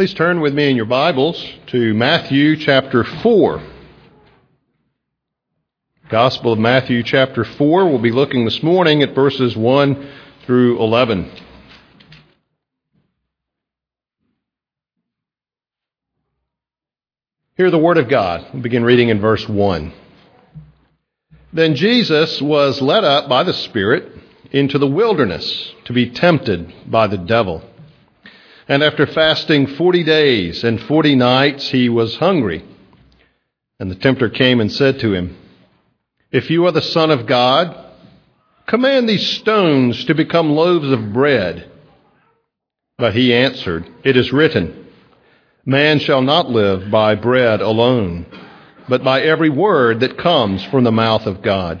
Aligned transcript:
Please 0.00 0.14
turn 0.14 0.40
with 0.40 0.54
me 0.54 0.70
in 0.70 0.76
your 0.76 0.86
Bibles 0.86 1.46
to 1.66 1.92
Matthew 1.92 2.56
chapter 2.56 3.04
4. 3.04 3.62
Gospel 6.08 6.54
of 6.54 6.58
Matthew 6.58 7.02
chapter 7.02 7.44
4. 7.44 7.86
We'll 7.86 7.98
be 7.98 8.10
looking 8.10 8.46
this 8.46 8.62
morning 8.62 9.02
at 9.02 9.14
verses 9.14 9.54
1 9.54 10.10
through 10.46 10.82
11. 10.82 11.30
Hear 17.58 17.70
the 17.70 17.76
word 17.76 17.98
of 17.98 18.08
God. 18.08 18.46
We'll 18.54 18.62
begin 18.62 18.84
reading 18.84 19.10
in 19.10 19.20
verse 19.20 19.46
1. 19.46 19.92
Then 21.52 21.74
Jesus 21.74 22.40
was 22.40 22.80
led 22.80 23.04
up 23.04 23.28
by 23.28 23.42
the 23.42 23.52
Spirit 23.52 24.16
into 24.50 24.78
the 24.78 24.86
wilderness 24.86 25.74
to 25.84 25.92
be 25.92 26.08
tempted 26.08 26.72
by 26.90 27.06
the 27.06 27.18
devil. 27.18 27.69
And 28.70 28.84
after 28.84 29.04
fasting 29.04 29.66
forty 29.66 30.04
days 30.04 30.62
and 30.62 30.80
forty 30.80 31.16
nights, 31.16 31.68
he 31.70 31.88
was 31.88 32.16
hungry. 32.18 32.64
And 33.80 33.90
the 33.90 33.96
tempter 33.96 34.30
came 34.30 34.60
and 34.60 34.70
said 34.70 35.00
to 35.00 35.12
him, 35.12 35.36
If 36.30 36.50
you 36.50 36.66
are 36.66 36.70
the 36.70 36.80
Son 36.80 37.10
of 37.10 37.26
God, 37.26 37.76
command 38.68 39.08
these 39.08 39.26
stones 39.26 40.04
to 40.04 40.14
become 40.14 40.52
loaves 40.52 40.88
of 40.88 41.12
bread. 41.12 41.68
But 42.96 43.16
he 43.16 43.34
answered, 43.34 43.88
It 44.04 44.16
is 44.16 44.32
written, 44.32 44.86
Man 45.66 45.98
shall 45.98 46.22
not 46.22 46.48
live 46.48 46.92
by 46.92 47.16
bread 47.16 47.60
alone, 47.60 48.24
but 48.88 49.02
by 49.02 49.22
every 49.22 49.50
word 49.50 49.98
that 49.98 50.16
comes 50.16 50.62
from 50.66 50.84
the 50.84 50.92
mouth 50.92 51.26
of 51.26 51.42
God. 51.42 51.80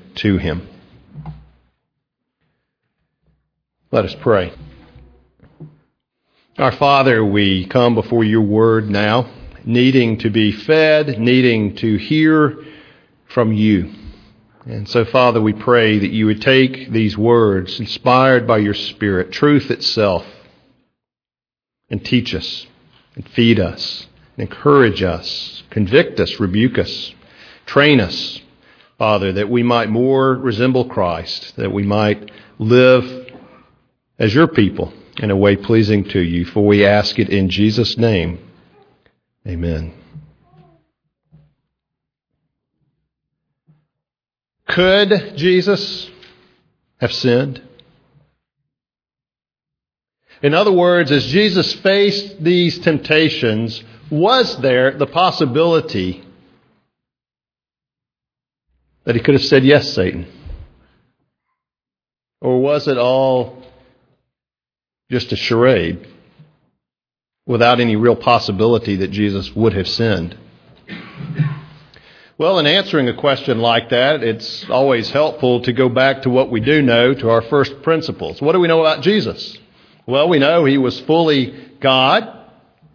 to 0.15 0.37
him. 0.37 0.67
Let 3.91 4.05
us 4.05 4.15
pray. 4.15 4.53
Our 6.57 6.71
Father, 6.71 7.25
we 7.25 7.65
come 7.65 7.95
before 7.95 8.23
your 8.23 8.41
word 8.41 8.89
now, 8.89 9.29
needing 9.65 10.17
to 10.19 10.29
be 10.29 10.51
fed, 10.51 11.19
needing 11.19 11.75
to 11.77 11.97
hear 11.97 12.57
from 13.27 13.53
you. 13.53 13.91
And 14.65 14.87
so, 14.87 15.05
Father, 15.05 15.41
we 15.41 15.53
pray 15.53 15.99
that 15.99 16.11
you 16.11 16.27
would 16.27 16.41
take 16.41 16.91
these 16.91 17.17
words, 17.17 17.79
inspired 17.79 18.45
by 18.45 18.59
your 18.59 18.75
Spirit, 18.75 19.31
truth 19.31 19.71
itself, 19.71 20.25
and 21.89 22.05
teach 22.05 22.35
us, 22.35 22.67
and 23.15 23.27
feed 23.29 23.59
us, 23.59 24.07
and 24.37 24.47
encourage 24.47 25.01
us, 25.01 25.63
convict 25.69 26.19
us, 26.19 26.39
rebuke 26.39 26.77
us, 26.77 27.13
train 27.65 27.99
us, 27.99 28.39
Father, 29.01 29.31
that 29.31 29.49
we 29.49 29.63
might 29.63 29.89
more 29.89 30.35
resemble 30.35 30.87
Christ, 30.87 31.55
that 31.55 31.71
we 31.71 31.81
might 31.81 32.29
live 32.59 33.33
as 34.19 34.31
your 34.31 34.47
people 34.47 34.93
in 35.17 35.31
a 35.31 35.35
way 35.35 35.55
pleasing 35.55 36.03
to 36.09 36.19
you. 36.19 36.45
For 36.45 36.63
we 36.63 36.85
ask 36.85 37.17
it 37.17 37.29
in 37.29 37.49
Jesus' 37.49 37.97
name. 37.97 38.37
Amen. 39.47 39.91
Could 44.67 45.33
Jesus 45.35 46.07
have 46.97 47.11
sinned? 47.11 47.59
In 50.43 50.53
other 50.53 50.71
words, 50.71 51.11
as 51.11 51.25
Jesus 51.25 51.73
faced 51.73 52.43
these 52.43 52.77
temptations, 52.77 53.83
was 54.11 54.57
there 54.57 54.95
the 54.95 55.07
possibility 55.07 56.23
that 59.03 59.15
he 59.15 59.21
could 59.21 59.35
have 59.35 59.45
said, 59.45 59.63
Yes, 59.63 59.93
Satan? 59.93 60.27
Or 62.41 62.59
was 62.59 62.87
it 62.87 62.97
all 62.97 63.63
just 65.11 65.31
a 65.31 65.35
charade 65.35 66.07
without 67.45 67.79
any 67.79 67.95
real 67.95 68.15
possibility 68.15 68.97
that 68.97 69.11
Jesus 69.11 69.55
would 69.55 69.73
have 69.73 69.87
sinned? 69.87 70.37
Well, 72.37 72.57
in 72.57 72.65
answering 72.65 73.07
a 73.07 73.13
question 73.13 73.59
like 73.59 73.89
that, 73.89 74.23
it's 74.23 74.67
always 74.67 75.11
helpful 75.11 75.61
to 75.61 75.73
go 75.73 75.89
back 75.89 76.23
to 76.23 76.31
what 76.31 76.49
we 76.49 76.59
do 76.59 76.81
know, 76.81 77.13
to 77.13 77.29
our 77.29 77.43
first 77.43 77.83
principles. 77.83 78.41
What 78.41 78.53
do 78.53 78.59
we 78.59 78.67
know 78.67 78.79
about 78.79 79.03
Jesus? 79.03 79.59
Well, 80.07 80.27
we 80.27 80.39
know 80.39 80.65
he 80.65 80.79
was 80.79 80.99
fully 81.01 81.53
God 81.79 82.27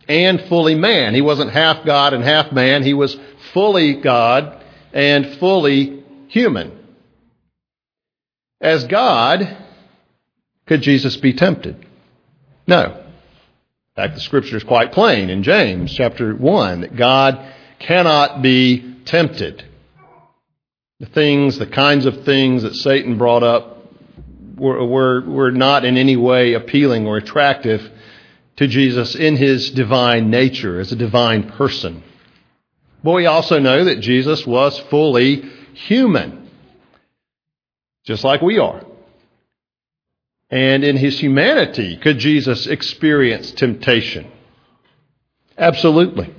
and 0.09 0.41
fully 0.49 0.75
man. 0.75 1.15
He 1.15 1.21
wasn't 1.21 1.53
half 1.53 1.85
God 1.85 2.13
and 2.13 2.25
half 2.25 2.51
man. 2.51 2.83
He 2.83 2.95
was 2.95 3.17
fully 3.53 3.95
God 4.01 4.56
and 4.97 5.39
fully 5.39 6.03
human. 6.29 6.73
As 8.63 8.85
God, 8.85 9.59
could 10.65 10.81
Jesus 10.81 11.19
be 11.19 11.35
tempted? 11.35 11.85
No. 12.67 12.85
In 12.85 13.95
fact, 13.95 14.15
the 14.15 14.23
scripture 14.23 14.57
is 14.57 14.65
quite 14.65 14.93
plain 14.93 15.29
in 15.29 15.43
James 15.43 15.93
chapter 15.93 16.35
1 16.35 16.81
that 16.81 16.97
God 16.97 17.55
cannot 17.79 18.41
be 18.41 18.97
tempted. 19.05 19.67
The 20.99 21.07
things, 21.07 21.59
the 21.59 21.67
kinds 21.67 22.07
of 22.07 22.25
things 22.25 22.63
that 22.63 22.75
Satan 22.75 23.19
brought 23.19 23.43
up 23.43 23.77
were, 24.57 24.83
were, 24.83 25.21
were 25.21 25.51
not 25.51 25.85
in 25.85 25.99
any 25.99 26.17
way 26.17 26.55
appealing 26.55 27.07
or 27.07 27.19
attractive 27.19 27.83
to 28.57 28.67
Jesus 28.67 29.15
in 29.15 29.37
his 29.37 29.71
divine 29.73 30.31
nature, 30.31 30.81
as 30.81 30.91
a 30.91 30.97
divine 30.97 31.51
person. 31.51 32.03
But 33.07 33.13
we 33.13 33.27
also 33.27 33.61
know 33.61 33.85
that 33.85 34.01
Jesus 34.01 34.45
was 34.45 34.77
fully 34.91 35.49
human, 35.75 36.51
just 38.05 38.25
like 38.25 38.43
we 38.43 38.59
are. 38.59 38.85
And 40.51 40.83
in 40.83 40.97
his 40.97 41.17
humanity, 41.17 41.99
could 41.99 42.19
Jesus 42.19 42.67
experience 42.67 43.53
temptation? 43.53 44.29
Absolutely. 45.57 46.35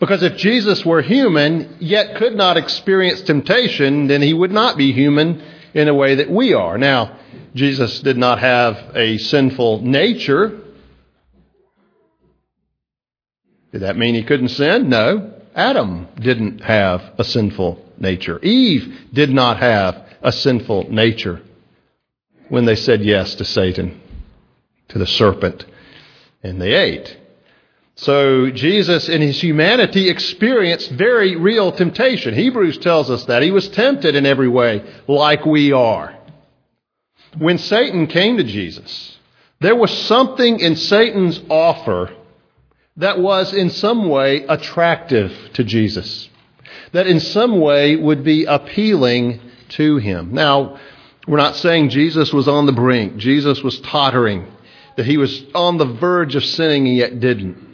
Because 0.00 0.24
if 0.24 0.36
Jesus 0.36 0.84
were 0.84 1.00
human, 1.00 1.76
yet 1.78 2.16
could 2.16 2.34
not 2.34 2.56
experience 2.56 3.20
temptation, 3.20 4.08
then 4.08 4.20
he 4.20 4.34
would 4.34 4.50
not 4.50 4.76
be 4.76 4.92
human 4.92 5.44
in 5.74 5.86
a 5.86 5.94
way 5.94 6.16
that 6.16 6.28
we 6.28 6.54
are. 6.54 6.76
Now, 6.76 7.20
Jesus 7.54 8.00
did 8.00 8.16
not 8.16 8.40
have 8.40 8.96
a 8.96 9.18
sinful 9.18 9.82
nature. 9.82 10.60
Did 13.70 13.82
that 13.82 13.96
mean 13.96 14.16
he 14.16 14.24
couldn't 14.24 14.48
sin? 14.48 14.88
No. 14.88 15.33
Adam 15.54 16.08
didn't 16.18 16.60
have 16.62 17.00
a 17.18 17.24
sinful 17.24 17.80
nature. 17.98 18.40
Eve 18.42 19.08
did 19.12 19.30
not 19.30 19.58
have 19.58 20.04
a 20.22 20.32
sinful 20.32 20.90
nature 20.90 21.40
when 22.48 22.64
they 22.64 22.76
said 22.76 23.02
yes 23.04 23.36
to 23.36 23.44
Satan, 23.44 24.00
to 24.88 24.98
the 24.98 25.06
serpent, 25.06 25.64
and 26.42 26.60
they 26.60 26.74
ate. 26.74 27.16
So 27.96 28.50
Jesus 28.50 29.08
in 29.08 29.22
his 29.22 29.40
humanity 29.40 30.10
experienced 30.10 30.90
very 30.90 31.36
real 31.36 31.70
temptation. 31.70 32.34
Hebrews 32.34 32.78
tells 32.78 33.08
us 33.08 33.24
that 33.26 33.42
he 33.42 33.52
was 33.52 33.68
tempted 33.68 34.16
in 34.16 34.26
every 34.26 34.48
way 34.48 34.82
like 35.06 35.46
we 35.46 35.72
are. 35.72 36.16
When 37.38 37.58
Satan 37.58 38.08
came 38.08 38.36
to 38.38 38.44
Jesus, 38.44 39.16
there 39.60 39.76
was 39.76 39.96
something 39.96 40.58
in 40.58 40.74
Satan's 40.74 41.40
offer 41.48 42.10
that 42.96 43.18
was 43.18 43.52
in 43.52 43.70
some 43.70 44.08
way 44.08 44.44
attractive 44.44 45.32
to 45.54 45.64
Jesus, 45.64 46.28
that 46.92 47.06
in 47.06 47.20
some 47.20 47.60
way 47.60 47.96
would 47.96 48.22
be 48.22 48.44
appealing 48.44 49.40
to 49.70 49.96
him. 49.96 50.32
Now, 50.32 50.78
we're 51.26 51.38
not 51.38 51.56
saying 51.56 51.88
Jesus 51.88 52.32
was 52.32 52.46
on 52.46 52.66
the 52.66 52.72
brink, 52.72 53.16
Jesus 53.16 53.62
was 53.62 53.80
tottering, 53.80 54.46
that 54.96 55.06
he 55.06 55.16
was 55.16 55.44
on 55.54 55.78
the 55.78 55.86
verge 55.86 56.36
of 56.36 56.44
sinning 56.44 56.86
and 56.86 56.96
yet 56.96 57.18
didn't. 57.18 57.73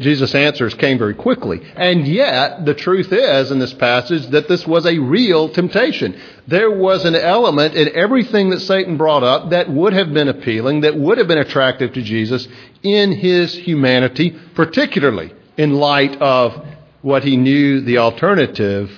Jesus' 0.00 0.34
answers 0.34 0.74
came 0.74 0.98
very 0.98 1.14
quickly. 1.14 1.60
And 1.76 2.06
yet, 2.06 2.64
the 2.64 2.74
truth 2.74 3.12
is 3.12 3.50
in 3.50 3.60
this 3.60 3.74
passage 3.74 4.26
that 4.28 4.48
this 4.48 4.66
was 4.66 4.86
a 4.86 4.98
real 4.98 5.48
temptation. 5.48 6.20
There 6.48 6.70
was 6.70 7.04
an 7.04 7.14
element 7.14 7.74
in 7.74 7.94
everything 7.94 8.50
that 8.50 8.60
Satan 8.60 8.96
brought 8.96 9.22
up 9.22 9.50
that 9.50 9.70
would 9.70 9.92
have 9.92 10.12
been 10.12 10.28
appealing, 10.28 10.80
that 10.80 10.98
would 10.98 11.18
have 11.18 11.28
been 11.28 11.38
attractive 11.38 11.92
to 11.92 12.02
Jesus 12.02 12.48
in 12.82 13.12
his 13.12 13.54
humanity, 13.54 14.36
particularly 14.54 15.32
in 15.56 15.74
light 15.74 16.20
of 16.20 16.66
what 17.02 17.22
he 17.22 17.36
knew 17.36 17.80
the 17.80 17.98
alternative 17.98 18.90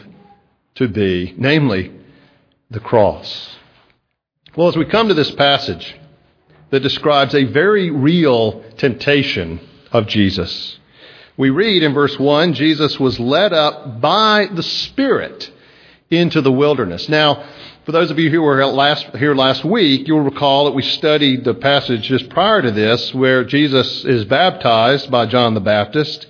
to 0.77 0.89
be, 0.89 1.35
namely 1.37 1.93
the 2.71 2.81
cross. 2.81 3.57
Well, 4.57 4.69
as 4.69 4.77
we 4.77 4.87
come 4.87 5.09
to 5.09 5.15
this 5.15 5.31
passage 5.33 5.95
that 6.71 6.81
describes 6.81 7.35
a 7.35 7.45
very 7.45 7.91
real 7.91 8.65
temptation 8.79 9.61
of 9.93 10.07
Jesus, 10.07 10.79
we 11.37 11.51
read 11.51 11.83
in 11.83 11.93
verse 11.93 12.19
1 12.19 12.55
Jesus 12.55 12.99
was 12.99 13.21
led 13.21 13.53
up 13.53 14.01
by 14.01 14.49
the 14.53 14.63
Spirit 14.63 15.51
into 16.11 16.41
the 16.41 16.53
wilderness. 16.53 17.09
Now, 17.09 17.45
for 17.85 17.93
those 17.93 18.11
of 18.11 18.19
you 18.19 18.31
who 18.31 18.43
were 18.43 18.65
last, 18.67 19.07
here 19.17 19.35
last 19.35 19.65
week, 19.65 20.09
you'll 20.09 20.21
recall 20.21 20.65
that 20.65 20.75
we 20.75 20.83
studied 20.83 21.45
the 21.45 21.55
passage 21.55 22.03
just 22.03 22.29
prior 22.31 22.63
to 22.63 22.71
this 22.71 23.15
where 23.15 23.45
Jesus 23.45 24.05
is 24.05 24.25
baptized 24.25 25.11
by 25.11 25.27
John 25.27 25.55
the 25.55 25.61
Baptist. 25.61 26.27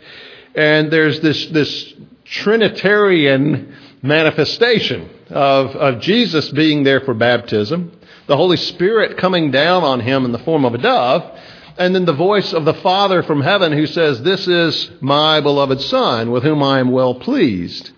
And 0.54 0.90
there's 0.90 1.20
this, 1.20 1.46
this 1.46 1.94
Trinitarian 2.24 3.74
manifestation 4.02 5.08
of, 5.30 5.68
of 5.76 6.00
Jesus 6.00 6.50
being 6.50 6.84
there 6.84 7.00
for 7.00 7.14
baptism, 7.14 7.92
the 8.26 8.36
Holy 8.36 8.56
Spirit 8.56 9.18
coming 9.18 9.50
down 9.50 9.82
on 9.82 10.00
him 10.00 10.24
in 10.24 10.32
the 10.32 10.38
form 10.40 10.64
of 10.64 10.74
a 10.74 10.78
dove, 10.78 11.35
and 11.78 11.94
then 11.94 12.04
the 12.04 12.12
voice 12.12 12.52
of 12.52 12.64
the 12.64 12.74
Father 12.74 13.22
from 13.22 13.40
heaven 13.40 13.72
who 13.72 13.86
says, 13.86 14.22
This 14.22 14.48
is 14.48 14.90
my 15.00 15.40
beloved 15.40 15.80
Son, 15.80 16.30
with 16.30 16.42
whom 16.42 16.62
I 16.62 16.80
am 16.80 16.90
well 16.90 17.14
pleased. 17.14 17.90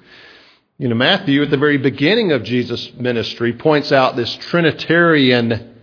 You 0.79 0.89
know, 0.89 0.95
Matthew, 0.95 1.43
at 1.43 1.51
the 1.51 1.57
very 1.57 1.79
beginning 1.79 2.33
of 2.33 2.45
Jesus' 2.45 2.93
ministry, 2.95 3.53
points 3.53 3.91
out 3.91 4.17
this 4.17 4.37
Trinitarian 4.37 5.75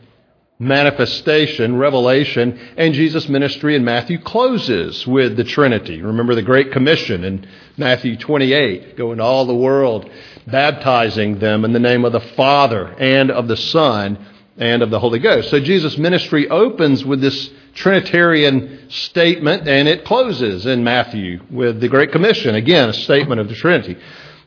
manifestation, 0.57 1.77
revelation, 1.77 2.57
and 2.77 2.93
Jesus' 2.93 3.27
ministry 3.27 3.75
in 3.75 3.83
Matthew 3.83 4.19
closes 4.19 5.05
with 5.05 5.35
the 5.35 5.43
Trinity. 5.43 6.01
Remember 6.01 6.33
the 6.33 6.41
Great 6.41 6.71
Commission 6.71 7.25
in 7.25 7.45
Matthew 7.77 8.15
28 8.15 8.95
go 8.95 9.11
into 9.11 9.23
all 9.23 9.45
the 9.45 9.55
world, 9.55 10.09
baptizing 10.47 11.39
them 11.39 11.65
in 11.65 11.73
the 11.73 11.79
name 11.79 12.05
of 12.05 12.13
the 12.13 12.21
Father 12.21 12.87
and 12.97 13.31
of 13.31 13.49
the 13.49 13.57
Son 13.57 14.17
and 14.57 14.81
of 14.81 14.89
the 14.89 14.99
Holy 14.99 15.19
Ghost. 15.19 15.49
So 15.49 15.59
Jesus' 15.59 15.97
ministry 15.97 16.49
opens 16.49 17.03
with 17.03 17.21
this 17.21 17.49
Trinitarian 17.73 18.89
statement 18.89 19.67
and 19.67 19.87
it 19.87 20.05
closes 20.05 20.65
in 20.65 20.83
Matthew 20.83 21.41
with 21.49 21.81
the 21.81 21.89
Great 21.89 22.11
Commission. 22.11 22.55
Again, 22.55 22.89
a 22.89 22.93
statement 22.93 23.41
of 23.41 23.49
the 23.49 23.55
Trinity. 23.55 23.97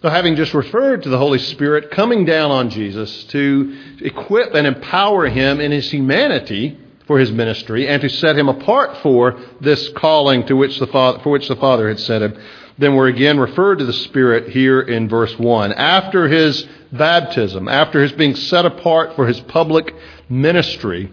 So, 0.00 0.08
having 0.08 0.36
just 0.36 0.54
referred 0.54 1.02
to 1.02 1.08
the 1.08 1.18
Holy 1.18 1.40
Spirit 1.40 1.90
coming 1.90 2.24
down 2.24 2.52
on 2.52 2.70
Jesus 2.70 3.24
to 3.24 3.76
equip 4.00 4.54
and 4.54 4.64
empower 4.64 5.26
him 5.26 5.60
in 5.60 5.72
his 5.72 5.90
humanity 5.90 6.78
for 7.08 7.18
his 7.18 7.32
ministry 7.32 7.88
and 7.88 8.00
to 8.02 8.08
set 8.08 8.38
him 8.38 8.48
apart 8.48 8.98
for 8.98 9.40
this 9.60 9.88
calling 9.96 10.46
to 10.46 10.54
which 10.54 10.78
the 10.78 10.86
Father, 10.86 11.18
for 11.18 11.30
which 11.30 11.48
the 11.48 11.56
Father 11.56 11.88
had 11.88 11.98
sent 11.98 12.22
him, 12.22 12.40
then 12.78 12.94
we're 12.94 13.08
again 13.08 13.38
referred 13.38 13.78
to 13.78 13.84
the 13.84 13.92
Spirit 13.92 14.50
here 14.50 14.80
in 14.80 15.08
verse 15.08 15.36
1. 15.38 15.72
After 15.72 16.28
his 16.28 16.66
baptism, 16.92 17.68
after 17.68 18.00
his 18.00 18.12
being 18.12 18.36
set 18.36 18.64
apart 18.64 19.16
for 19.16 19.26
his 19.26 19.40
public 19.40 19.94
ministry, 20.28 21.10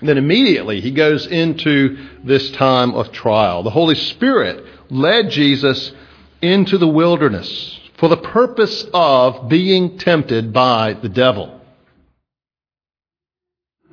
then 0.00 0.18
immediately 0.18 0.80
he 0.80 0.90
goes 0.90 1.26
into 1.26 1.96
this 2.24 2.50
time 2.52 2.94
of 2.94 3.12
trial. 3.12 3.62
The 3.62 3.70
Holy 3.70 3.94
Spirit 3.94 4.64
led 4.90 5.30
Jesus 5.30 5.92
into 6.42 6.76
the 6.76 6.88
wilderness 6.88 7.80
for 7.98 8.08
the 8.08 8.16
purpose 8.16 8.84
of 8.92 9.48
being 9.48 9.96
tempted 9.96 10.52
by 10.52 10.94
the 10.94 11.08
devil. 11.08 11.60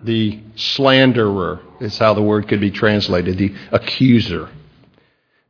The 0.04 0.40
slanderer 0.56 1.60
is 1.80 1.98
how 1.98 2.14
the 2.14 2.22
word 2.22 2.48
could 2.48 2.60
be 2.60 2.72
translated, 2.72 3.38
the 3.38 3.54
accuser. 3.72 4.50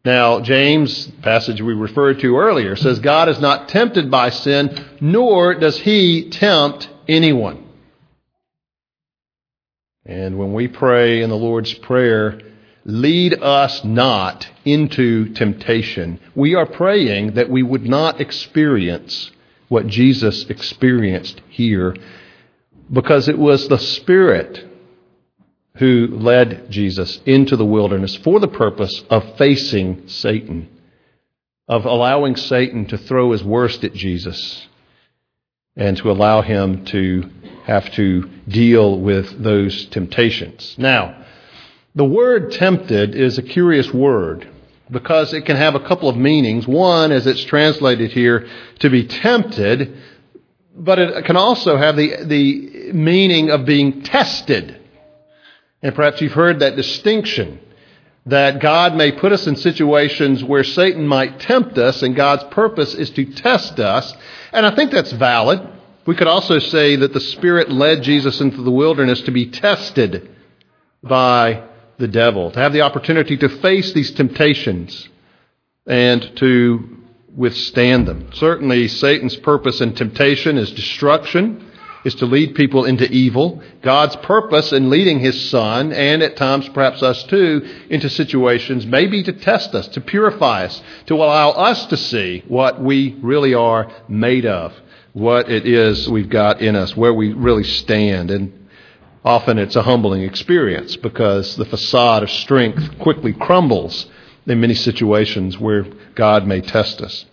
Now, 0.06 0.40
James, 0.40 1.08
passage 1.22 1.62
we 1.62 1.74
referred 1.74 2.20
to 2.22 2.38
earlier, 2.38 2.76
says 2.78 3.00
God 3.00 3.28
is 3.28 3.40
not 3.40 3.68
tempted 3.68 4.10
by 4.10 4.30
sin, 4.30 4.86
nor 5.02 5.56
does 5.56 5.78
he 5.78 6.30
tempt 6.30 6.90
anyone. 7.08 7.66
And 10.06 10.40
when 10.40 10.54
we 10.54 10.68
pray 10.68 11.22
in 11.22 11.30
the 11.30 11.36
Lord's 11.36 11.74
Prayer, 11.74 12.40
lead 12.86 13.34
us 13.42 13.84
not 13.84 14.48
into 14.64 15.34
temptation. 15.34 16.20
We 16.34 16.56
are 16.56 16.66
praying 16.66 17.34
that 17.34 17.50
we 17.50 17.62
would 17.62 17.86
not 17.86 18.22
experience 18.22 19.32
what 19.68 19.88
Jesus 19.88 20.46
experienced 20.46 21.42
here 21.50 21.96
because 22.92 23.28
it 23.28 23.38
was 23.38 23.68
the 23.68 23.78
Spirit 23.78 24.69
who 25.80 26.08
led 26.12 26.70
Jesus 26.70 27.22
into 27.26 27.56
the 27.56 27.66
wilderness 27.66 28.16
for 28.18 28.42
the 28.42 28.50
purpose 28.50 29.02
of 29.10 29.38
facing 29.38 30.10
Satan, 30.10 30.68
of 31.70 31.86
allowing 31.86 32.36
Satan 32.36 32.86
to 32.88 32.98
throw 32.98 33.32
his 33.32 33.44
worst 33.44 33.86
at 33.86 33.94
Jesus 33.94 34.68
and 35.78 35.96
to 35.98 36.12
allow 36.12 36.42
him 36.42 36.84
to 36.86 37.30
have 37.64 37.90
to 37.94 38.30
deal 38.50 39.00
with 39.00 39.42
those 39.42 39.86
temptations. 39.86 40.76
Now, 40.78 41.26
the 41.96 42.04
word 42.04 42.52
tempted 42.52 43.16
is 43.16 43.38
a 43.38 43.44
curious 43.44 43.94
word 43.94 44.50
because 44.92 45.34
it 45.34 45.46
can 45.46 45.56
have 45.56 45.76
a 45.76 45.88
couple 45.88 46.10
of 46.10 46.18
meanings. 46.18 46.68
One, 46.68 47.14
as 47.14 47.26
it's 47.26 47.46
translated 47.46 48.12
here, 48.12 48.50
to 48.80 48.90
be 48.90 49.08
tempted, 49.08 49.98
but 50.76 51.00
it 51.00 51.26
can 51.26 51.38
also 51.38 51.78
have 51.78 51.96
the, 51.96 52.26
the 52.26 52.92
meaning 52.92 53.50
of 53.50 53.66
being 53.66 54.02
tested. 54.02 54.79
And 55.82 55.96
perhaps 55.96 56.22
you've 56.22 56.34
heard 56.34 56.60
that 56.60 56.76
distinction 56.76 57.60
that 58.26 58.60
God 58.60 58.96
may 58.96 59.12
put 59.12 59.32
us 59.32 59.48
in 59.48 59.56
situations 59.56 60.44
where 60.44 60.64
Satan 60.64 61.08
might 61.08 61.40
tempt 61.40 61.78
us, 61.78 62.04
and 62.04 62.16
God's 62.16 62.44
purpose 62.46 62.94
is 62.94 63.10
to 63.12 63.26
test 63.26 63.80
us. 63.80 64.14
And 64.52 64.66
I 64.66 64.76
think 64.76 64.92
that's 64.92 65.12
valid. 65.14 65.68
We 66.06 66.16
could 66.16 66.28
also 66.28 66.60
say 66.60 66.98
that 66.98 67.14
the 67.14 67.20
Spirit 67.20 67.72
led 67.72 68.04
Jesus 68.04 68.42
into 68.42 68.62
the 68.62 68.72
wilderness 68.72 69.22
to 69.22 69.32
be 69.32 69.48
tested 69.48 70.30
by 71.02 71.64
the 71.98 72.08
devil, 72.08 72.52
to 72.52 72.60
have 72.60 72.74
the 72.74 72.82
opportunity 72.82 73.38
to 73.38 73.50
face 73.50 73.94
these 73.94 74.12
temptations 74.12 75.08
and 75.86 76.36
to 76.38 76.98
withstand 77.36 78.08
them. 78.08 78.30
Certainly, 78.34 78.88
Satan's 78.90 79.36
purpose 79.38 79.82
in 79.82 79.94
temptation 79.94 80.58
is 80.58 80.72
destruction, 80.72 81.69
is 82.04 82.16
to 82.16 82.26
lead 82.26 82.56
people 82.56 82.86
into 82.86 83.10
evil. 83.12 83.62
God's 83.82 84.16
purpose 84.18 84.72
in 84.72 84.90
leading 84.90 85.20
his 85.20 85.50
son, 85.50 85.92
and 85.92 86.22
at 86.22 86.38
times 86.38 86.68
perhaps 86.70 87.04
us 87.04 87.24
too, 87.24 87.68
into 87.90 88.10
situations 88.10 88.86
may 88.86 89.08
be 89.08 89.24
to 89.24 89.34
test 89.34 89.76
us, 89.76 89.88
to 89.90 90.02
purify 90.02 90.66
us, 90.66 90.82
to 91.08 91.16
allow 91.16 91.50
us 91.52 91.86
to 91.88 91.98
see 91.98 92.44
what 92.48 92.82
we 92.82 93.18
really 93.22 93.54
are 93.54 93.92
made 94.08 94.46
of, 94.46 94.74
what 95.14 95.50
it 95.50 95.66
is 95.66 96.10
we've 96.10 96.30
got 96.30 96.62
in 96.62 96.76
us, 96.76 96.96
where 96.96 97.14
we 97.14 97.34
really 97.34 97.64
stand. 97.64 98.32
And 98.32 98.60
Often 99.24 99.58
it's 99.58 99.76
a 99.76 99.84
humbling 99.84 100.22
experience 100.22 100.96
because 100.96 101.56
the 101.56 101.66
facade 101.66 102.24
of 102.24 102.32
strength 102.32 102.98
quickly 103.00 103.34
crumbles 103.34 104.08
in 104.46 104.62
many 104.62 104.74
situations 104.74 105.60
where 105.60 105.84
God 106.16 106.48
may 106.48 106.62
test 106.62 107.02
us. 107.02 107.26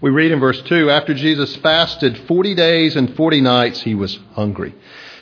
We 0.00 0.10
read 0.10 0.32
in 0.32 0.40
verse 0.40 0.60
2 0.62 0.90
after 0.90 1.14
Jesus 1.14 1.54
fasted 1.56 2.18
40 2.26 2.54
days 2.54 2.96
and 2.96 3.14
40 3.16 3.40
nights, 3.40 3.80
he 3.80 3.94
was 3.94 4.18
hungry. 4.32 4.74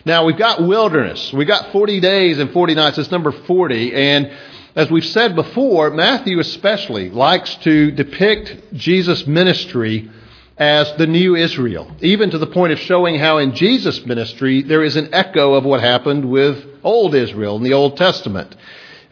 Now 0.04 0.24
we've 0.24 0.38
got 0.38 0.62
wilderness. 0.62 1.32
We've 1.32 1.48
got 1.48 1.72
40 1.72 2.00
days 2.00 2.38
and 2.38 2.50
40 2.52 2.74
nights. 2.74 2.98
It's 2.98 3.10
number 3.10 3.32
40. 3.32 3.94
And 3.94 4.30
as 4.74 4.90
we've 4.90 5.04
said 5.04 5.34
before, 5.34 5.90
Matthew 5.90 6.38
especially 6.38 7.10
likes 7.10 7.54
to 7.56 7.90
depict 7.90 8.74
Jesus' 8.74 9.26
ministry 9.26 10.10
as 10.56 10.92
the 10.94 11.06
new 11.06 11.36
Israel, 11.36 11.94
even 12.00 12.30
to 12.30 12.38
the 12.38 12.46
point 12.46 12.72
of 12.72 12.80
showing 12.80 13.18
how 13.18 13.38
in 13.38 13.54
Jesus' 13.54 14.04
ministry 14.04 14.62
there 14.62 14.82
is 14.82 14.96
an 14.96 15.14
echo 15.14 15.54
of 15.54 15.64
what 15.64 15.80
happened 15.80 16.28
with 16.28 16.64
old 16.82 17.14
Israel 17.14 17.56
in 17.56 17.62
the 17.62 17.74
Old 17.74 17.96
Testament. 17.96 18.56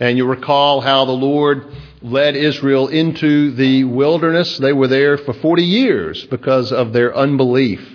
And 0.01 0.19
you 0.19 0.27
recall 0.27 0.81
how 0.81 1.05
the 1.05 1.13
Lord 1.13 1.67
led 2.03 2.37
Israel 2.37 2.89
into 2.89 3.53
the 3.53 3.85
wilderness. 3.85 4.59
They 4.59 4.73
were 4.73 4.89
there 4.89 5.19
for 5.19 5.33
40 5.33 5.63
years 5.63 6.25
because 6.27 6.73
of 6.73 6.93
their 6.93 7.17
unbelief. 7.17 7.93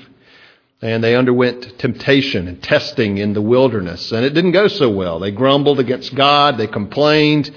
And 0.81 1.03
they 1.03 1.15
underwent 1.15 1.77
temptation 1.77 2.47
and 2.47 2.61
testing 2.61 3.19
in 3.19 3.33
the 3.33 3.41
wilderness. 3.41 4.11
And 4.11 4.25
it 4.25 4.33
didn't 4.33 4.51
go 4.51 4.67
so 4.67 4.89
well. 4.89 5.19
They 5.19 5.31
grumbled 5.31 5.79
against 5.79 6.15
God. 6.15 6.57
They 6.57 6.67
complained. 6.67 7.51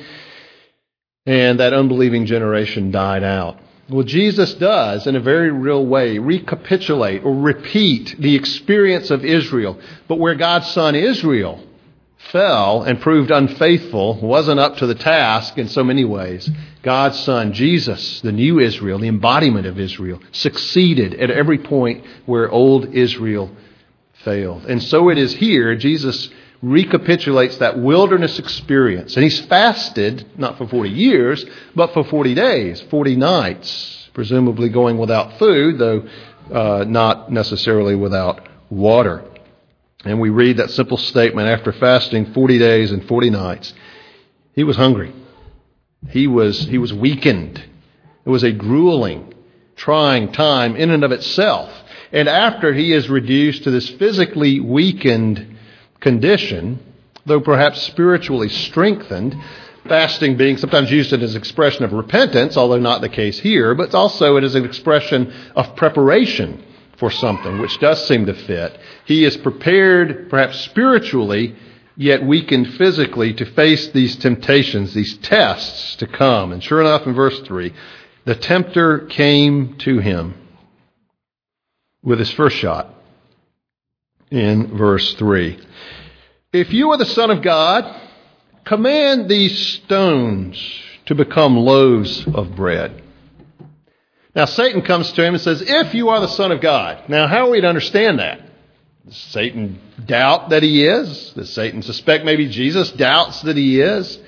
And 1.24 1.58
that 1.60 1.72
unbelieving 1.72 2.26
generation 2.26 2.90
died 2.90 3.24
out. 3.24 3.58
Well, 3.88 4.04
Jesus 4.04 4.54
does, 4.54 5.06
in 5.06 5.16
a 5.16 5.20
very 5.20 5.50
real 5.50 5.84
way, 5.84 6.18
recapitulate 6.18 7.24
or 7.24 7.34
repeat 7.34 8.16
the 8.18 8.34
experience 8.34 9.10
of 9.10 9.24
Israel. 9.24 9.78
But 10.08 10.18
where 10.18 10.34
God's 10.34 10.68
son 10.68 10.94
Israel 10.94 11.62
fell 12.30 12.82
and 12.82 13.00
proved 13.00 13.30
unfaithful, 13.30 14.20
wasn't 14.20 14.60
up 14.60 14.76
to 14.78 14.86
the 14.86 14.94
task 14.94 15.58
in 15.58 15.68
so 15.68 15.84
many 15.84 16.04
ways, 16.04 16.50
God's 16.82 17.18
Son, 17.20 17.52
Jesus, 17.52 18.20
the 18.20 18.32
new 18.32 18.60
Israel, 18.60 18.98
the 18.98 19.08
embodiment 19.08 19.66
of 19.66 19.78
Israel, 19.78 20.20
succeeded 20.32 21.14
at 21.14 21.30
every 21.30 21.58
point 21.58 22.04
where 22.26 22.50
old 22.50 22.94
Israel 22.94 23.50
failed. 24.24 24.66
And 24.66 24.82
so 24.82 25.08
it 25.10 25.18
is 25.18 25.34
here, 25.34 25.74
Jesus 25.76 26.28
recapitulates 26.62 27.58
that 27.58 27.78
wilderness 27.78 28.38
experience. 28.38 29.16
And 29.16 29.24
he's 29.24 29.40
fasted, 29.42 30.26
not 30.38 30.56
for 30.56 30.66
40 30.66 30.90
years, 30.90 31.44
but 31.74 31.92
for 31.92 32.04
40 32.04 32.34
days, 32.34 32.80
40 32.90 33.16
nights, 33.16 34.08
presumably 34.14 34.70
going 34.70 34.96
without 34.96 35.38
food, 35.38 35.78
though 35.78 36.08
uh, 36.50 36.84
not 36.86 37.30
necessarily 37.30 37.94
without 37.94 38.48
water. 38.70 39.24
And 40.04 40.20
we 40.20 40.30
read 40.30 40.58
that 40.58 40.70
simple 40.70 40.98
statement 40.98 41.48
after 41.48 41.72
fasting 41.72 42.32
40 42.32 42.58
days 42.58 42.90
and 42.90 43.06
40 43.06 43.30
nights. 43.30 43.72
He 44.52 44.64
was 44.64 44.76
hungry. 44.76 45.12
He 46.10 46.26
was, 46.26 46.60
he 46.60 46.78
was 46.78 46.92
weakened. 46.92 47.62
It 48.24 48.28
was 48.28 48.42
a 48.42 48.52
grueling, 48.52 49.32
trying 49.76 50.32
time 50.32 50.76
in 50.76 50.90
and 50.90 51.04
of 51.04 51.12
itself. 51.12 51.72
And 52.12 52.28
after 52.28 52.72
he 52.72 52.92
is 52.92 53.08
reduced 53.08 53.64
to 53.64 53.70
this 53.70 53.88
physically 53.90 54.60
weakened 54.60 55.56
condition, 56.00 56.80
though 57.24 57.40
perhaps 57.40 57.82
spiritually 57.82 58.50
strengthened, 58.50 59.34
fasting 59.88 60.36
being 60.36 60.58
sometimes 60.58 60.90
used 60.90 61.12
as 61.14 61.34
an 61.34 61.40
expression 61.40 61.84
of 61.84 61.92
repentance, 61.92 62.56
although 62.56 62.78
not 62.78 63.00
the 63.00 63.08
case 63.08 63.38
here, 63.38 63.74
but 63.74 63.94
also 63.94 64.36
it 64.36 64.44
is 64.44 64.54
an 64.54 64.64
expression 64.64 65.32
of 65.56 65.74
preparation 65.76 66.62
for 66.98 67.10
something, 67.10 67.58
which 67.58 67.78
does 67.78 68.06
seem 68.06 68.26
to 68.26 68.34
fit. 68.34 68.78
He 69.04 69.24
is 69.24 69.36
prepared, 69.36 70.30
perhaps 70.30 70.60
spiritually, 70.60 71.56
yet 71.96 72.24
weakened 72.24 72.74
physically, 72.74 73.34
to 73.34 73.44
face 73.44 73.88
these 73.88 74.16
temptations, 74.16 74.94
these 74.94 75.16
tests 75.18 75.96
to 75.96 76.06
come. 76.06 76.52
And 76.52 76.62
sure 76.62 76.80
enough, 76.80 77.06
in 77.06 77.14
verse 77.14 77.40
3, 77.40 77.72
the 78.24 78.34
tempter 78.34 79.00
came 79.00 79.76
to 79.78 79.98
him 79.98 80.34
with 82.02 82.18
his 82.18 82.30
first 82.32 82.56
shot 82.56 82.94
in 84.30 84.76
verse 84.76 85.14
3. 85.14 85.58
If 86.52 86.72
you 86.72 86.90
are 86.90 86.96
the 86.96 87.06
Son 87.06 87.30
of 87.30 87.42
God, 87.42 88.00
command 88.64 89.28
these 89.28 89.58
stones 89.74 90.58
to 91.06 91.14
become 91.14 91.56
loaves 91.56 92.26
of 92.34 92.54
bread. 92.56 93.03
Now, 94.34 94.46
Satan 94.46 94.82
comes 94.82 95.12
to 95.12 95.24
him 95.24 95.34
and 95.34 95.42
says, 95.42 95.62
If 95.64 95.94
you 95.94 96.08
are 96.08 96.20
the 96.20 96.28
Son 96.28 96.50
of 96.50 96.60
God. 96.60 97.08
Now, 97.08 97.28
how 97.28 97.46
are 97.46 97.50
we 97.50 97.60
to 97.60 97.68
understand 97.68 98.18
that? 98.18 98.40
Does 99.06 99.16
Satan 99.16 99.80
doubt 100.04 100.50
that 100.50 100.62
he 100.62 100.84
is? 100.84 101.30
Does 101.30 101.50
Satan 101.52 101.82
suspect 101.82 102.24
maybe 102.24 102.48
Jesus 102.48 102.90
doubts 102.90 103.42
that 103.42 103.56
he 103.56 103.80
is? 103.80 104.18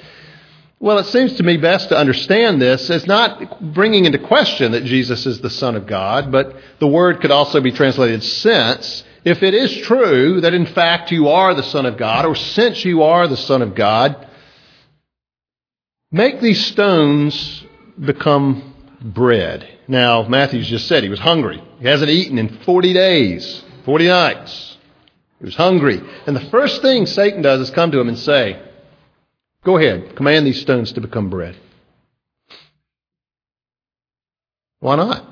Well, 0.79 0.99
it 0.99 1.07
seems 1.07 1.35
to 1.37 1.43
me 1.43 1.57
best 1.57 1.89
to 1.89 1.97
understand 1.97 2.61
this 2.61 2.91
as 2.91 3.07
not 3.07 3.73
bringing 3.73 4.05
into 4.05 4.19
question 4.19 4.73
that 4.73 4.85
Jesus 4.85 5.25
is 5.25 5.41
the 5.41 5.49
Son 5.49 5.75
of 5.75 5.87
God, 5.87 6.31
but 6.31 6.55
the 6.79 6.87
word 6.87 7.23
could 7.23 7.31
also 7.31 7.61
be 7.61 7.73
translated 7.73 8.23
since. 8.23 9.03
If 9.25 9.43
it 9.43 9.55
is 9.55 9.75
true 9.79 10.43
that 10.43 10.53
in 10.53 10.67
fact 10.67 11.11
you 11.11 11.29
are 11.29 11.55
the 11.55 11.63
Son 11.63 11.87
of 11.87 11.97
God, 11.97 12.27
or 12.27 12.37
since 12.37 12.85
you 12.85 13.03
are 13.03 13.27
the 13.27 13.39
Son 13.39 13.63
of 13.63 13.75
God, 13.75 14.29
make 16.13 16.41
these 16.41 16.65
stones 16.67 17.65
become 17.99 18.75
bread. 19.01 19.76
Now, 19.89 20.27
Matthew's 20.27 20.69
just 20.69 20.89
said 20.89 21.03
he 21.03 21.09
was 21.09 21.21
hungry. 21.21 21.63
He 21.79 21.87
hasn't 21.87 22.11
eaten 22.11 22.39
in 22.39 22.59
40 22.65 22.93
days, 22.93 23.63
40 23.85 24.09
nights. 24.09 24.77
He 25.39 25.45
was 25.45 25.55
hungry. 25.55 26.01
And 26.27 26.35
the 26.35 26.51
first 26.51 26.83
thing 26.83 27.07
Satan 27.07 27.43
does 27.43 27.61
is 27.61 27.71
come 27.71 27.93
to 27.93 28.01
him 28.01 28.09
and 28.09 28.19
say, 28.19 28.61
Go 29.65 29.77
ahead, 29.79 30.17
command 30.17 30.47
these 30.47 30.61
stones 30.61 30.93
to 30.93 31.01
become 31.01 31.29
bread. 31.29 31.57
Why 34.81 34.97
not? 34.97 35.25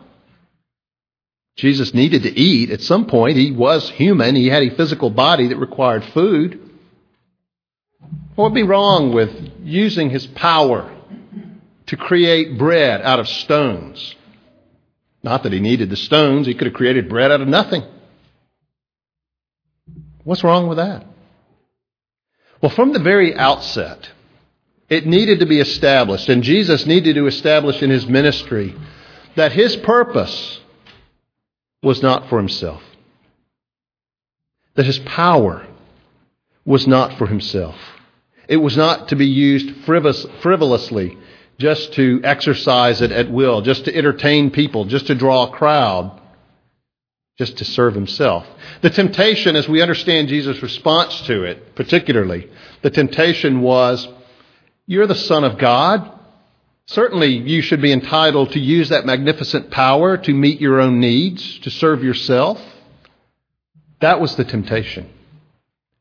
Jesus 1.57 1.95
needed 1.95 2.25
to 2.25 2.31
eat 2.31 2.71
at 2.71 2.81
some 2.81 3.07
point. 3.07 3.37
He 3.37 3.53
was 3.53 3.89
human. 3.91 4.35
He 4.35 4.49
had 4.49 4.65
a 4.65 4.75
physical 4.75 5.11
body 5.11 5.49
that 5.49 5.57
required 5.57 6.05
food. 6.07 6.61
What 8.35 8.47
would 8.47 8.55
be 8.55 8.65
wrong 8.65 9.13
with 9.13 9.31
using 9.63 10.11
his 10.11 10.27
power 10.27 10.93
to 11.87 11.97
create 11.97 12.59
bread 12.59 13.01
out 13.03 13.21
of 13.21 13.29
stones? 13.29 14.17
Not 15.25 15.45
that 15.45 15.55
he 15.55 15.59
needed 15.59 15.89
the 15.89 15.97
stones, 15.97 16.47
he 16.47 16.53
could 16.53 16.67
have 16.67 16.77
created 16.77 17.09
bread 17.09 17.33
out 17.33 17.41
of 17.41 17.49
nothing. 17.49 17.83
What's 20.23 20.45
wrong 20.45 20.69
with 20.69 20.77
that? 20.77 21.07
Well, 22.61 22.71
from 22.71 22.93
the 22.93 22.99
very 22.99 23.35
outset, 23.35 24.11
it 24.91 25.07
needed 25.07 25.41
to 25.41 25.47
be 25.47 25.61
established, 25.61 26.29
and 26.29 26.43
Jesus 26.43 26.85
needed 26.85 27.15
to 27.15 27.27
establish 27.27 27.83
in 27.83 27.89
his 27.89 28.07
ministry 28.07 28.77
that 29.35 29.53
his 29.53 29.77
purpose 29.77 30.61
was 31.83 32.03
not 32.03 32.29
for 32.29 32.37
himself, 32.39 32.83
that 34.75 34.85
his 34.85 34.99
power 34.99 35.67
was 36.67 36.87
not 36.87 37.17
for 37.17 37.27
himself. 37.27 37.77
It 38.47 38.59
was 38.59 38.77
not 38.77 39.09
to 39.09 39.17
be 39.17 39.27
used 39.27 39.85
frivolously 39.87 41.17
just 41.59 41.93
to 41.95 42.21
exercise 42.25 43.01
it 43.01 43.13
at 43.13 43.31
will, 43.31 43.63
just 43.63 43.85
to 43.85 43.95
entertain 43.95 44.51
people, 44.51 44.85
just 44.85 45.07
to 45.07 45.15
draw 45.15 45.47
a 45.47 45.51
crowd, 45.51 46.21
just 47.39 47.59
to 47.59 47.65
serve 47.65 47.95
himself. 47.95 48.47
The 48.83 48.91
temptation, 48.91 49.57
as 49.57 49.69
we 49.69 49.83
understand 49.83 50.29
Jesus' 50.29 50.63
response 50.63 51.21
to 51.23 51.45
it, 51.45 51.75
particularly, 51.75 52.51
the 52.83 52.91
temptation 52.91 53.61
was, 53.61 54.07
You're 54.87 55.07
the 55.07 55.15
Son 55.15 55.45
of 55.45 55.59
God. 55.59 56.11
Certainly, 56.87 57.39
you 57.49 57.63
should 57.63 57.81
be 57.81 57.93
entitled 57.93 58.53
to 58.53 58.61
use 58.61 58.91
that 58.91 59.07
magnificent 59.07 59.71
power 59.71 60.19
to 60.19 60.35
meet 60.35 60.61
your 60.61 60.81
own 60.81 61.01
needs, 61.01 61.59
to 61.61 61.71
serve 61.71 62.05
yourself. 62.05 62.61
That 64.01 64.21
was 64.21 64.37
the 64.37 64.45
temptation. 64.45 65.09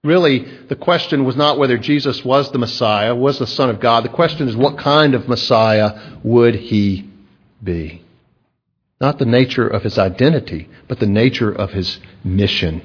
Really, 0.03 0.39
the 0.67 0.75
question 0.75 1.23
was 1.23 1.37
not 1.37 1.57
whether 1.57 1.77
Jesus 1.77 2.25
was 2.25 2.51
the 2.51 2.57
Messiah, 2.57 3.15
was 3.15 3.39
the 3.39 3.47
Son 3.47 3.69
of 3.69 3.79
God. 3.79 4.03
The 4.03 4.09
question 4.09 4.49
is 4.49 4.55
what 4.55 4.77
kind 4.77 5.15
of 5.15 5.29
Messiah 5.29 6.17
would 6.23 6.55
he 6.55 7.09
be? 7.63 8.03
Not 8.99 9.17
the 9.17 9.25
nature 9.25 9.65
of 9.65 9.83
his 9.83 9.97
identity, 9.97 10.67
but 10.89 10.99
the 10.99 11.05
nature 11.05 11.53
of 11.53 11.71
his 11.71 12.01
mission. 12.21 12.81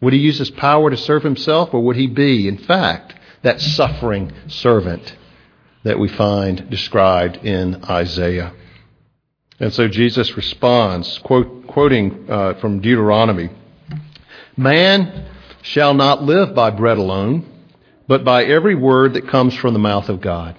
Would 0.00 0.12
he 0.12 0.20
use 0.20 0.38
his 0.38 0.50
power 0.52 0.90
to 0.90 0.96
serve 0.96 1.24
himself, 1.24 1.74
or 1.74 1.82
would 1.82 1.96
he 1.96 2.06
be, 2.06 2.46
in 2.46 2.58
fact, 2.58 3.14
that 3.42 3.60
suffering 3.60 4.32
servant 4.46 5.16
that 5.82 5.98
we 5.98 6.08
find 6.08 6.70
described 6.70 7.38
in 7.38 7.84
Isaiah? 7.84 8.52
And 9.58 9.74
so 9.74 9.88
Jesus 9.88 10.36
responds, 10.36 11.18
quote, 11.18 11.66
quoting 11.66 12.30
uh, 12.30 12.54
from 12.54 12.80
Deuteronomy 12.80 13.50
Man 14.56 15.31
shall 15.62 15.94
not 15.94 16.22
live 16.22 16.54
by 16.54 16.70
bread 16.70 16.98
alone, 16.98 17.48
but 18.06 18.24
by 18.24 18.44
every 18.44 18.74
word 18.74 19.14
that 19.14 19.28
comes 19.28 19.54
from 19.54 19.72
the 19.72 19.78
mouth 19.78 20.08
of 20.08 20.20
God. 20.20 20.56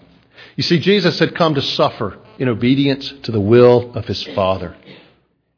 You 0.56 0.64
see, 0.64 0.80
Jesus 0.80 1.20
had 1.20 1.36
come 1.36 1.56
to 1.56 1.62
suffer 1.62 2.18
in 2.40 2.50
obedience 2.50 3.14
to 3.24 3.32
the 3.32 3.40
will 3.40 3.94
of 3.94 4.06
his 4.06 4.24
Father. 4.24 4.76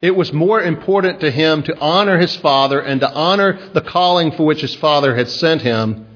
It 0.02 0.14
was 0.14 0.32
more 0.32 0.60
important 0.60 1.20
to 1.20 1.30
him 1.30 1.62
to 1.64 1.78
honor 1.78 2.18
his 2.18 2.36
Father 2.36 2.80
and 2.80 3.00
to 3.00 3.10
honor 3.10 3.70
the 3.72 3.80
calling 3.80 4.32
for 4.32 4.44
which 4.44 4.60
his 4.60 4.74
Father 4.74 5.16
had 5.16 5.28
sent 5.28 5.62
him 5.62 6.06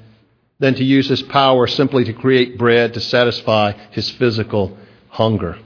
than 0.59 0.75
to 0.75 0.83
use 0.83 1.09
his 1.09 1.23
power 1.23 1.65
simply 1.65 2.03
to 2.05 2.13
create 2.13 2.57
bread 2.57 2.93
to 2.93 2.99
satisfy 2.99 3.71
his 3.89 4.09
physical 4.09 4.77
hunger. 5.09 5.57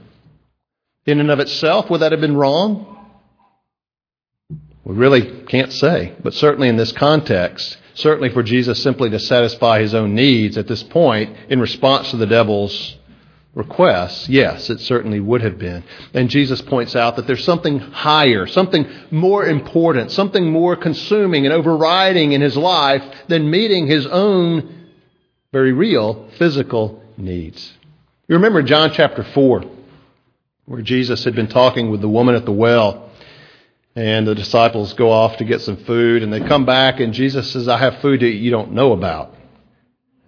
In 1.04 1.20
and 1.20 1.30
of 1.30 1.38
itself, 1.38 1.90
would 1.90 2.00
that 2.00 2.12
have 2.12 2.20
been 2.20 2.36
wrong? 2.36 2.95
We 4.86 4.94
really 4.94 5.42
can't 5.46 5.72
say, 5.72 6.14
but 6.22 6.32
certainly 6.32 6.68
in 6.68 6.76
this 6.76 6.92
context, 6.92 7.76
certainly 7.94 8.28
for 8.28 8.44
Jesus 8.44 8.80
simply 8.80 9.10
to 9.10 9.18
satisfy 9.18 9.80
his 9.80 9.94
own 9.94 10.14
needs 10.14 10.56
at 10.56 10.68
this 10.68 10.84
point 10.84 11.36
in 11.48 11.58
response 11.58 12.12
to 12.12 12.16
the 12.16 12.26
devil's 12.26 12.96
requests, 13.52 14.28
yes, 14.28 14.70
it 14.70 14.78
certainly 14.78 15.18
would 15.18 15.40
have 15.40 15.58
been. 15.58 15.82
And 16.14 16.30
Jesus 16.30 16.62
points 16.62 16.94
out 16.94 17.16
that 17.16 17.26
there's 17.26 17.42
something 17.42 17.80
higher, 17.80 18.46
something 18.46 18.88
more 19.10 19.44
important, 19.44 20.12
something 20.12 20.52
more 20.52 20.76
consuming 20.76 21.46
and 21.46 21.52
overriding 21.52 22.30
in 22.30 22.40
his 22.40 22.56
life 22.56 23.02
than 23.26 23.50
meeting 23.50 23.88
his 23.88 24.06
own 24.06 24.86
very 25.50 25.72
real 25.72 26.28
physical 26.38 27.02
needs. 27.16 27.72
You 28.28 28.36
remember 28.36 28.62
John 28.62 28.92
chapter 28.92 29.24
4, 29.24 29.64
where 30.66 30.82
Jesus 30.82 31.24
had 31.24 31.34
been 31.34 31.48
talking 31.48 31.90
with 31.90 32.02
the 32.02 32.08
woman 32.08 32.36
at 32.36 32.44
the 32.44 32.52
well, 32.52 33.05
and 33.96 34.26
the 34.26 34.34
disciples 34.34 34.92
go 34.92 35.10
off 35.10 35.38
to 35.38 35.44
get 35.44 35.62
some 35.62 35.78
food, 35.78 36.22
and 36.22 36.30
they 36.30 36.40
come 36.40 36.66
back, 36.66 37.00
and 37.00 37.14
Jesus 37.14 37.50
says, 37.50 37.66
I 37.66 37.78
have 37.78 38.00
food 38.00 38.20
that 38.20 38.28
you 38.28 38.50
don't 38.50 38.72
know 38.72 38.92
about. 38.92 39.30
And 39.30 39.38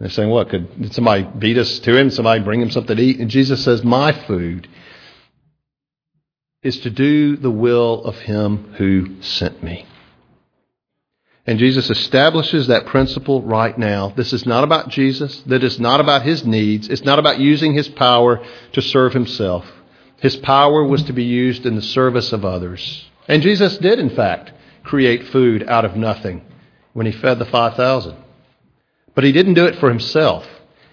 they're 0.00 0.10
saying, 0.10 0.30
What? 0.30 0.48
Could, 0.48 0.94
somebody 0.94 1.24
beat 1.38 1.58
us 1.58 1.78
to 1.80 1.94
him? 1.94 2.10
Somebody 2.10 2.42
bring 2.42 2.62
him 2.62 2.70
something 2.70 2.96
to 2.96 3.02
eat? 3.02 3.20
And 3.20 3.30
Jesus 3.30 3.62
says, 3.62 3.84
My 3.84 4.12
food 4.12 4.68
is 6.62 6.80
to 6.80 6.90
do 6.90 7.36
the 7.36 7.50
will 7.50 8.04
of 8.04 8.16
him 8.16 8.74
who 8.78 9.20
sent 9.20 9.62
me. 9.62 9.86
And 11.46 11.58
Jesus 11.58 11.88
establishes 11.88 12.66
that 12.66 12.86
principle 12.86 13.42
right 13.42 13.76
now. 13.78 14.12
This 14.16 14.32
is 14.32 14.44
not 14.44 14.64
about 14.64 14.88
Jesus. 14.88 15.40
That 15.42 15.64
is 15.64 15.78
not 15.78 16.00
about 16.00 16.22
his 16.22 16.44
needs. 16.44 16.88
It's 16.88 17.04
not 17.04 17.18
about 17.18 17.38
using 17.38 17.74
his 17.74 17.88
power 17.88 18.44
to 18.72 18.82
serve 18.82 19.12
himself. 19.12 19.66
His 20.18 20.36
power 20.36 20.84
was 20.84 21.04
to 21.04 21.12
be 21.12 21.24
used 21.24 21.64
in 21.64 21.74
the 21.74 21.82
service 21.82 22.32
of 22.32 22.44
others. 22.44 23.08
And 23.28 23.42
Jesus 23.42 23.78
did, 23.78 23.98
in 23.98 24.10
fact, 24.10 24.52
create 24.82 25.28
food 25.28 25.68
out 25.68 25.84
of 25.84 25.96
nothing 25.96 26.42
when 26.94 27.06
he 27.06 27.12
fed 27.12 27.38
the 27.38 27.44
5,000. 27.44 28.16
But 29.14 29.24
he 29.24 29.32
didn't 29.32 29.54
do 29.54 29.66
it 29.66 29.76
for 29.76 29.88
himself. 29.88 30.46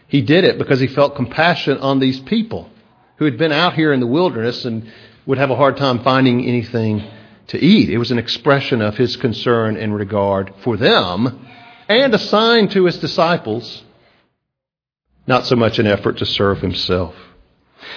He 0.07 0.21
did 0.21 0.43
it 0.43 0.57
because 0.57 0.79
he 0.79 0.87
felt 0.87 1.15
compassion 1.15 1.77
on 1.77 1.99
these 1.99 2.19
people 2.19 2.69
who 3.17 3.25
had 3.25 3.37
been 3.37 3.51
out 3.51 3.73
here 3.73 3.93
in 3.93 4.01
the 4.01 4.07
wilderness 4.07 4.65
and 4.65 4.91
would 5.25 5.37
have 5.37 5.49
a 5.49 5.55
hard 5.55 5.77
time 5.77 6.03
finding 6.03 6.45
anything 6.45 7.03
to 7.47 7.57
eat. 7.57 7.89
It 7.89 7.97
was 7.97 8.11
an 8.11 8.19
expression 8.19 8.81
of 8.81 8.97
his 8.97 9.15
concern 9.15 9.77
and 9.77 9.95
regard 9.95 10.53
for 10.63 10.77
them 10.77 11.47
and 11.87 12.13
a 12.13 12.19
sign 12.19 12.67
to 12.69 12.85
his 12.85 12.97
disciples, 12.97 13.83
not 15.27 15.45
so 15.45 15.55
much 15.55 15.79
an 15.79 15.87
effort 15.87 16.17
to 16.17 16.25
serve 16.25 16.59
himself. 16.59 17.15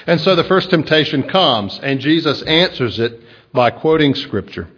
And 0.07 0.21
so 0.21 0.37
the 0.37 0.45
first 0.45 0.71
temptation 0.71 1.25
comes, 1.25 1.79
and 1.83 2.01
Jesus 2.01 2.43
answers 2.43 2.99
it 2.99 3.21
by 3.53 3.71
quoting 3.71 4.15
Scripture. 4.15 4.69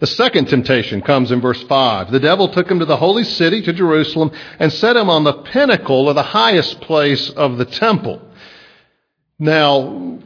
The 0.00 0.06
second 0.06 0.48
temptation 0.48 1.02
comes 1.02 1.30
in 1.30 1.40
verse 1.40 1.62
5. 1.64 2.10
The 2.10 2.20
devil 2.20 2.48
took 2.48 2.70
him 2.70 2.78
to 2.78 2.84
the 2.84 2.96
holy 2.96 3.24
city, 3.24 3.62
to 3.62 3.72
Jerusalem, 3.72 4.30
and 4.58 4.72
set 4.72 4.96
him 4.96 5.10
on 5.10 5.24
the 5.24 5.32
pinnacle 5.32 6.06
or 6.06 6.14
the 6.14 6.22
highest 6.22 6.80
place 6.80 7.30
of 7.30 7.58
the 7.58 7.64
temple. 7.64 8.22
Now, 9.38 10.18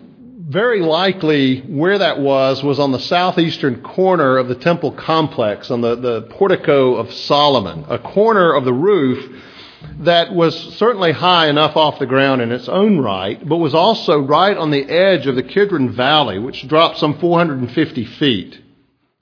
very 0.48 0.80
likely 0.80 1.60
where 1.60 1.98
that 1.98 2.20
was 2.20 2.62
was 2.62 2.78
on 2.78 2.92
the 2.92 2.98
southeastern 2.98 3.82
corner 3.82 4.38
of 4.38 4.48
the 4.48 4.54
temple 4.54 4.92
complex, 4.92 5.70
on 5.70 5.80
the, 5.80 5.94
the 5.96 6.22
portico 6.22 6.96
of 6.96 7.12
Solomon, 7.12 7.84
a 7.88 7.98
corner 7.98 8.54
of 8.54 8.64
the 8.64 8.72
roof 8.72 9.42
that 10.00 10.32
was 10.32 10.56
certainly 10.76 11.12
high 11.12 11.48
enough 11.48 11.76
off 11.76 11.98
the 11.98 12.06
ground 12.06 12.40
in 12.42 12.52
its 12.52 12.68
own 12.68 13.00
right, 13.00 13.46
but 13.46 13.56
was 13.56 13.74
also 13.74 14.18
right 14.18 14.56
on 14.56 14.70
the 14.70 14.84
edge 14.84 15.26
of 15.26 15.36
the 15.36 15.42
Kidron 15.42 15.90
Valley, 15.90 16.38
which 16.38 16.66
dropped 16.68 16.98
some 16.98 17.18
450 17.18 18.04
feet. 18.04 18.60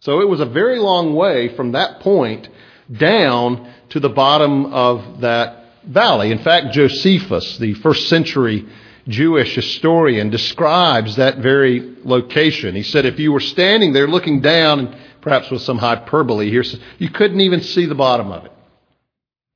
So 0.00 0.20
it 0.20 0.28
was 0.28 0.40
a 0.40 0.46
very 0.46 0.78
long 0.78 1.14
way 1.14 1.54
from 1.56 1.72
that 1.72 2.00
point 2.00 2.48
down 2.90 3.72
to 3.90 4.00
the 4.00 4.08
bottom 4.08 4.72
of 4.72 5.20
that 5.20 5.64
valley. 5.84 6.30
In 6.30 6.38
fact, 6.38 6.72
Josephus, 6.72 7.58
the 7.58 7.74
first 7.74 8.08
century 8.08 8.66
Jewish 9.08 9.54
historian 9.54 10.30
describes 10.30 11.16
that 11.16 11.38
very 11.38 11.96
location. 12.04 12.74
He 12.74 12.82
said 12.82 13.06
if 13.06 13.18
you 13.18 13.32
were 13.32 13.40
standing 13.40 13.92
there 13.92 14.08
looking 14.08 14.40
down, 14.40 14.80
and 14.80 14.96
perhaps 15.20 15.50
with 15.50 15.62
some 15.62 15.78
hyperbole 15.78 16.50
here, 16.50 16.64
you 16.98 17.10
couldn't 17.10 17.40
even 17.40 17.60
see 17.62 17.86
the 17.86 17.94
bottom 17.94 18.32
of 18.32 18.44
it. 18.46 18.52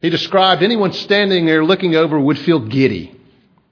He 0.00 0.10
described 0.10 0.62
anyone 0.62 0.92
standing 0.92 1.46
there 1.46 1.64
looking 1.64 1.94
over 1.94 2.18
would 2.18 2.38
feel 2.38 2.60
giddy. 2.60 3.16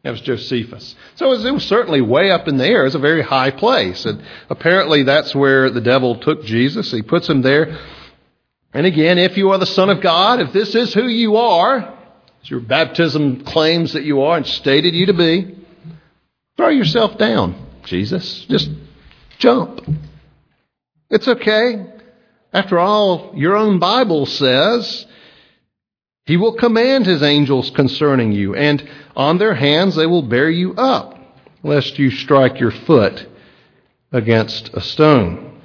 That 0.03 0.11
was 0.11 0.21
Josephus. 0.21 0.95
So 1.17 1.27
it 1.27 1.31
was, 1.31 1.45
it 1.45 1.55
was 1.55 1.65
certainly 1.65 2.01
way 2.01 2.31
up 2.31 2.49
in 2.49 2.57
the 2.57 2.67
air. 2.67 2.83
It 2.83 2.85
was 2.85 2.95
a 2.95 3.01
very 3.01 3.23
high 3.23 3.51
place. 3.51 4.05
And 4.05 4.23
apparently 4.49 5.03
that's 5.03 5.35
where 5.35 5.71
the 5.71 5.81
devil 5.81 6.19
took 6.21 6.45
Jesus. 6.45 6.91
He 6.93 7.03
puts 7.03 7.29
him 7.29 7.43
there. 7.43 7.79
And 8.73 8.87
again, 8.87 9.19
if 9.19 9.37
you 9.37 9.51
are 9.51 9.59
the 9.59 9.67
Son 9.67 9.91
of 9.91 10.01
God, 10.01 10.41
if 10.41 10.53
this 10.53 10.75
is 10.75 10.95
who 10.95 11.09
you 11.09 11.37
are, 11.37 11.99
as 12.43 12.51
your 12.51 12.61
baptism 12.61 13.45
claims 13.45 13.95
that 13.95 14.05
you 14.05 14.23
are 14.23 14.37
and 14.37 14.47
stated 14.47 14.95
you 14.95 15.07
to 15.07 15.15
be, 15.15 15.59
Throw 16.59 16.71
yourself 16.71 17.17
down, 17.17 17.55
Jesus. 17.85 18.45
Just 18.51 18.69
jump. 19.39 19.81
It's 21.09 21.29
okay. 21.29 21.87
After 22.53 22.81
all, 22.81 23.33
your 23.37 23.57
own 23.57 23.79
Bible 23.79 24.27
says 24.27 25.07
he 26.29 26.37
will 26.37 26.53
command 26.53 27.07
his 27.07 27.23
angels 27.23 27.71
concerning 27.71 28.33
you, 28.33 28.55
and 28.55 28.87
on 29.17 29.39
their 29.39 29.55
hands 29.55 29.97
they 29.97 30.05
will 30.05 30.21
bear 30.21 30.51
you 30.51 30.75
up, 30.75 31.19
lest 31.63 31.99
you 31.99 32.11
strike 32.11 32.61
your 32.61 32.71
foot 32.71 33.27
against 34.13 34.69
a 34.75 34.83
stone. 34.83 35.59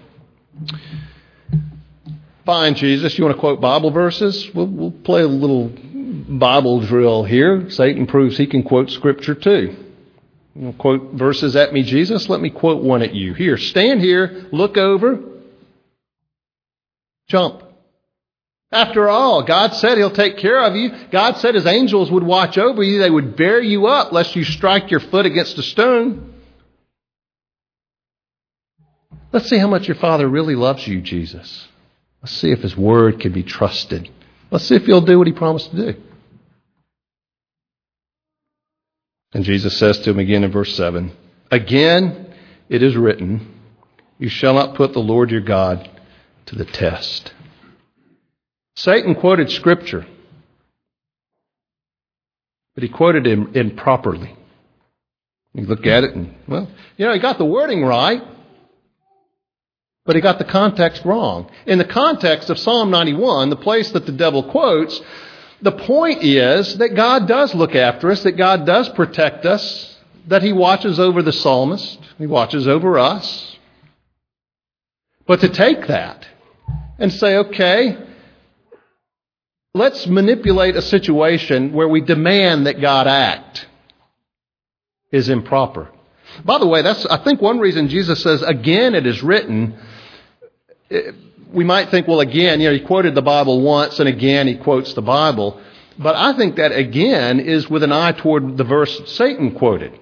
Fine, 2.46 2.76
Jesus. 2.76 3.18
You 3.18 3.26
want 3.26 3.36
to 3.36 3.42
quote 3.42 3.60
Bible 3.60 3.92
verses? 3.92 4.50
We'll, 4.56 4.68
we'll 4.68 4.92
play 4.92 5.24
a 5.24 5.28
little 5.28 5.68
Bible 5.68 6.80
drill 6.80 7.26
here. 7.26 7.70
Satan 7.70 8.08
proves 8.08 8.38
he 8.38 8.48
can 8.48 8.64
quote 8.64 8.90
Scripture 8.90 9.36
too. 9.36 9.76
You 10.56 10.62
know, 10.62 10.72
quote 10.72 11.12
verses 11.12 11.58
at 11.58 11.74
me, 11.74 11.84
Jesus. 11.84 12.30
Let 12.30 12.40
me 12.40 12.50
quote 12.50 12.82
one 12.82 13.02
at 13.02 13.14
you. 13.14 13.34
Here, 13.34 13.58
stand 13.58 14.00
here, 14.00 14.48
look 14.54 14.78
over, 14.78 15.20
jump. 17.28 17.64
After 18.74 19.08
all, 19.08 19.44
God 19.44 19.76
said 19.76 20.00
He'll 20.00 20.10
take 20.10 20.40
care 20.40 20.60
of 20.64 20.76
you. 20.76 20.90
God 21.12 21.38
said 21.38 21.54
His 21.54 21.68
angels 21.68 22.10
would 22.10 22.24
watch 22.24 22.58
over 22.58 22.82
you. 22.82 22.98
They 22.98 23.10
would 23.10 23.38
bear 23.38 23.62
you 23.62 23.86
up 23.86 24.12
lest 24.12 24.36
you 24.36 24.44
strike 24.44 24.90
your 24.90 25.00
foot 25.00 25.28
against 25.28 25.60
a 25.60 25.64
stone. 25.64 26.34
Let's 29.32 29.48
see 29.48 29.60
how 29.60 29.68
much 29.68 29.88
your 29.88 29.96
Father 29.96 30.28
really 30.28 30.56
loves 30.56 30.88
you, 30.88 31.02
Jesus. 31.02 31.68
Let's 32.24 32.34
see 32.34 32.52
if 32.52 32.62
His 32.62 32.76
word 32.76 33.20
can 33.20 33.32
be 33.32 33.44
trusted. 33.44 34.10
Let's 34.50 34.66
see 34.66 34.76
if 34.76 34.86
He'll 34.86 35.02
do 35.02 35.20
what 35.20 35.28
He 35.28 35.34
promised 35.34 35.70
to 35.70 35.94
do. 35.94 36.02
And 39.34 39.44
Jesus 39.44 39.78
says 39.78 40.00
to 40.00 40.12
him 40.12 40.20
again 40.20 40.44
in 40.44 40.52
verse 40.52 40.76
7 40.76 41.12
Again, 41.52 42.34
it 42.70 42.82
is 42.82 42.96
written, 42.96 43.54
You 44.18 44.30
shall 44.30 44.56
not 44.56 44.76
put 44.76 44.94
the 44.94 45.00
Lord 45.00 45.30
your 45.30 45.42
God 45.42 45.90
to 46.48 46.56
the 46.56 46.66
test. 46.66 47.34
Satan 48.76 49.16
quoted 49.16 49.52
Scripture, 49.52 50.06
but 52.74 52.84
he 52.84 52.90
quoted 52.90 53.28
it 53.28 53.56
improperly. 53.56 54.36
You 55.54 55.66
look 55.66 55.86
at 55.86 56.04
it 56.04 56.16
and, 56.16 56.36
well, 56.48 56.68
you 56.98 57.06
know, 57.06 57.14
he 57.14 57.20
got 57.20 57.38
the 57.38 57.46
wording 57.46 57.86
right, 57.86 58.24
but 60.06 60.16
he 60.16 60.22
got 60.22 60.40
the 60.40 60.46
context 60.46 61.06
wrong. 61.06 61.50
In 61.68 61.78
the 61.78 61.86
context 61.86 62.50
of 62.50 62.58
Psalm 62.58 62.90
91, 62.90 63.52
the 63.52 63.56
place 63.56 63.92
that 63.92 64.08
the 64.08 64.12
devil 64.12 64.44
quotes, 64.44 65.00
the 65.62 65.72
point 65.72 66.24
is 66.24 66.78
that 66.78 66.96
God 66.96 67.28
does 67.28 67.54
look 67.54 67.76
after 67.76 68.12
us, 68.12 68.24
that 68.24 68.34
God 68.34 68.66
does 68.66 68.90
protect 68.90 69.46
us, 69.46 69.98
that 70.28 70.42
He 70.42 70.52
watches 70.52 71.00
over 71.00 71.22
the 71.22 71.32
psalmist, 71.32 72.00
He 72.18 72.26
watches 72.26 72.68
over 72.68 72.98
us. 72.98 73.58
But 75.28 75.40
to 75.42 75.50
take 75.50 75.88
that 75.88 76.28
and 76.98 77.14
say, 77.14 77.38
okay, 77.38 77.98
let's 79.74 80.06
manipulate 80.06 80.76
a 80.76 80.82
situation 80.82 81.74
where 81.74 81.88
we 81.88 82.02
demand 82.02 82.68
that 82.68 82.80
God 82.80 83.08
act 83.08 83.68
is 85.12 85.30
improper. 85.30 85.90
By 86.46 86.60
the 86.60 86.68
way, 86.68 86.82
that's, 86.82 87.06
I 87.08 87.24
think 87.24 87.42
one 87.42 87.60
reason 87.60 87.88
Jesus 87.88 88.22
says, 88.22 88.42
again 88.44 88.96
it 88.96 89.08
is 89.08 89.24
written, 89.24 89.78
we 91.52 91.64
might 91.64 91.90
think, 91.90 92.08
well, 92.08 92.20
again, 92.20 92.60
you 92.60 92.68
know, 92.68 92.74
he 92.74 92.82
quoted 92.82 93.16
the 93.16 93.22
Bible 93.22 93.62
once 93.62 94.00
and 94.00 94.08
again 94.08 94.48
he 94.48 94.58
quotes 94.58 94.94
the 94.94 95.02
Bible. 95.02 95.60
But 95.98 96.16
I 96.16 96.34
think 96.38 96.56
that 96.58 96.72
again 96.72 97.40
is 97.40 97.70
with 97.70 97.84
an 97.84 97.92
eye 97.92 98.14
toward 98.14 98.58
the 98.58 98.64
verse 98.64 99.12
Satan 99.12 99.56
quoted. 99.56 100.00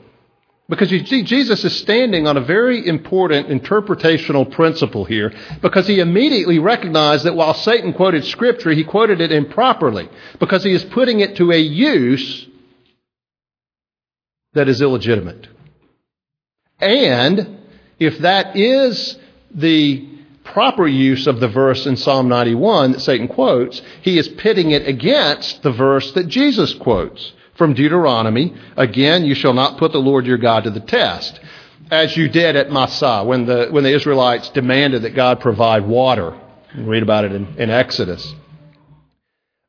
Because 0.72 0.90
you 0.90 1.06
see, 1.06 1.24
Jesus 1.24 1.66
is 1.66 1.76
standing 1.76 2.28
on 2.28 2.38
a 2.38 2.42
very 2.42 2.88
important 2.88 3.50
interpretational 3.50 4.50
principle 4.50 5.04
here 5.04 5.34
because 5.62 5.86
he 5.86 6.00
immediately 6.00 6.60
recognized 6.60 7.26
that 7.26 7.36
while 7.36 7.54
Satan 7.54 7.92
quoted 7.92 8.24
Scripture, 8.24 8.72
he 8.72 8.86
quoted 8.86 9.20
it 9.20 9.34
improperly 9.34 10.08
because 10.40 10.64
he 10.64 10.72
is 10.72 10.86
putting 10.86 11.20
it 11.20 11.36
to 11.36 11.52
a 11.52 11.58
use 11.58 12.48
that 14.54 14.70
is 14.70 14.82
illegitimate. 14.82 15.50
And 16.80 17.60
if 18.00 18.20
that 18.20 18.56
is 18.56 19.18
the 19.54 20.08
proper 20.46 20.88
use 20.88 21.28
of 21.28 21.42
the 21.42 21.50
verse 21.50 21.86
in 21.86 21.98
Psalm 21.98 22.30
91 22.30 22.94
that 22.94 23.02
Satan 23.02 23.28
quotes, 23.28 23.82
he 24.04 24.18
is 24.18 24.30
pitting 24.30 24.72
it 24.72 24.88
against 24.88 25.64
the 25.64 25.74
verse 25.74 26.14
that 26.14 26.30
Jesus 26.30 26.74
quotes 26.74 27.34
from 27.62 27.76
Deuteronomy. 27.76 28.56
Again, 28.76 29.24
you 29.24 29.36
shall 29.36 29.54
not 29.54 29.78
put 29.78 29.92
the 29.92 30.00
Lord 30.00 30.26
your 30.26 30.40
God 30.40 30.64
to 30.64 30.72
the 30.72 30.80
test, 30.80 31.40
as 31.92 32.18
you 32.18 32.28
did 32.28 32.56
at 32.56 32.72
Massah 32.72 33.24
when 33.24 33.46
the, 33.46 33.68
when 33.70 33.84
the 33.84 33.94
Israelites 33.94 34.50
demanded 34.50 35.04
that 35.04 35.14
God 35.14 35.42
provide 35.42 35.86
water. 35.86 36.36
We 36.76 36.82
read 36.82 37.04
about 37.04 37.26
it 37.26 37.34
in, 37.34 37.60
in 37.60 37.70
Exodus. 37.70 38.34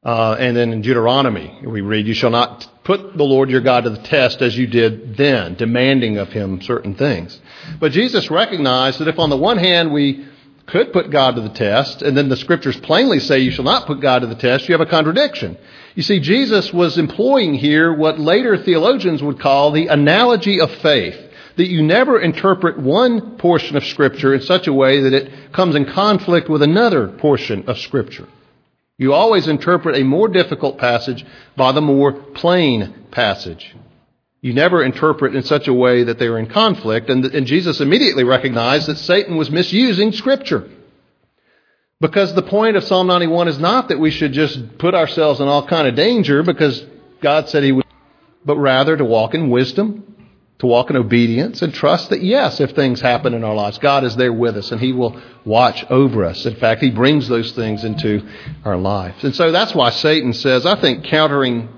Uh, 0.02 0.36
and 0.38 0.56
then 0.56 0.72
in 0.72 0.80
Deuteronomy, 0.80 1.60
we 1.66 1.82
read, 1.82 2.06
You 2.06 2.14
shall 2.14 2.30
not 2.30 2.66
put 2.82 3.14
the 3.14 3.24
Lord 3.24 3.50
your 3.50 3.60
God 3.60 3.84
to 3.84 3.90
the 3.90 4.02
test 4.02 4.40
as 4.40 4.56
you 4.56 4.66
did 4.66 5.18
then, 5.18 5.56
demanding 5.56 6.16
of 6.16 6.28
him 6.28 6.62
certain 6.62 6.94
things. 6.94 7.38
But 7.78 7.92
Jesus 7.92 8.30
recognized 8.30 9.00
that 9.00 9.08
if 9.08 9.18
on 9.18 9.28
the 9.28 9.36
one 9.36 9.58
hand 9.58 9.92
we 9.92 10.26
could 10.66 10.92
put 10.92 11.10
God 11.10 11.34
to 11.36 11.40
the 11.40 11.48
test, 11.48 12.02
and 12.02 12.16
then 12.16 12.28
the 12.28 12.36
scriptures 12.36 12.78
plainly 12.80 13.20
say 13.20 13.40
you 13.40 13.50
shall 13.50 13.64
not 13.64 13.86
put 13.86 14.00
God 14.00 14.20
to 14.20 14.26
the 14.26 14.34
test, 14.34 14.68
you 14.68 14.74
have 14.74 14.86
a 14.86 14.90
contradiction. 14.90 15.58
You 15.94 16.02
see, 16.02 16.20
Jesus 16.20 16.72
was 16.72 16.98
employing 16.98 17.54
here 17.54 17.92
what 17.92 18.18
later 18.18 18.56
theologians 18.56 19.22
would 19.22 19.40
call 19.40 19.72
the 19.72 19.88
analogy 19.88 20.60
of 20.60 20.70
faith. 20.76 21.18
That 21.56 21.68
you 21.68 21.82
never 21.82 22.18
interpret 22.18 22.78
one 22.78 23.36
portion 23.36 23.76
of 23.76 23.84
Scripture 23.84 24.34
in 24.34 24.40
such 24.40 24.66
a 24.66 24.72
way 24.72 25.00
that 25.00 25.12
it 25.12 25.52
comes 25.52 25.74
in 25.74 25.84
conflict 25.84 26.48
with 26.48 26.62
another 26.62 27.08
portion 27.08 27.68
of 27.68 27.78
Scripture. 27.78 28.26
You 28.96 29.12
always 29.12 29.48
interpret 29.48 29.96
a 29.96 30.04
more 30.04 30.28
difficult 30.28 30.78
passage 30.78 31.26
by 31.56 31.72
the 31.72 31.82
more 31.82 32.12
plain 32.12 33.06
passage. 33.10 33.74
You 34.42 34.52
never 34.52 34.82
interpret 34.82 35.36
in 35.36 35.44
such 35.44 35.68
a 35.68 35.72
way 35.72 36.02
that 36.02 36.18
they 36.18 36.26
are 36.26 36.38
in 36.38 36.48
conflict. 36.48 37.08
And, 37.08 37.24
and 37.24 37.46
Jesus 37.46 37.80
immediately 37.80 38.24
recognized 38.24 38.88
that 38.88 38.98
Satan 38.98 39.36
was 39.36 39.50
misusing 39.50 40.10
Scripture. 40.12 40.68
Because 42.00 42.34
the 42.34 42.42
point 42.42 42.76
of 42.76 42.82
Psalm 42.82 43.06
91 43.06 43.46
is 43.46 43.60
not 43.60 43.88
that 43.88 44.00
we 44.00 44.10
should 44.10 44.32
just 44.32 44.78
put 44.78 44.96
ourselves 44.96 45.38
in 45.38 45.46
all 45.46 45.64
kind 45.64 45.86
of 45.86 45.94
danger 45.94 46.42
because 46.42 46.84
God 47.20 47.48
said 47.48 47.62
he 47.62 47.70
would, 47.70 47.86
but 48.44 48.56
rather 48.56 48.96
to 48.96 49.04
walk 49.04 49.34
in 49.34 49.48
wisdom, 49.48 50.16
to 50.58 50.66
walk 50.66 50.90
in 50.90 50.96
obedience, 50.96 51.62
and 51.62 51.72
trust 51.72 52.10
that 52.10 52.20
yes, 52.20 52.58
if 52.58 52.72
things 52.72 53.00
happen 53.00 53.34
in 53.34 53.44
our 53.44 53.54
lives, 53.54 53.78
God 53.78 54.02
is 54.02 54.16
there 54.16 54.32
with 54.32 54.56
us 54.56 54.72
and 54.72 54.80
he 54.80 54.92
will 54.92 55.22
watch 55.44 55.84
over 55.88 56.24
us. 56.24 56.44
In 56.44 56.56
fact, 56.56 56.82
he 56.82 56.90
brings 56.90 57.28
those 57.28 57.52
things 57.52 57.84
into 57.84 58.28
our 58.64 58.76
lives. 58.76 59.22
And 59.22 59.36
so 59.36 59.52
that's 59.52 59.72
why 59.72 59.90
Satan 59.90 60.32
says, 60.32 60.66
I 60.66 60.80
think 60.80 61.04
countering, 61.04 61.68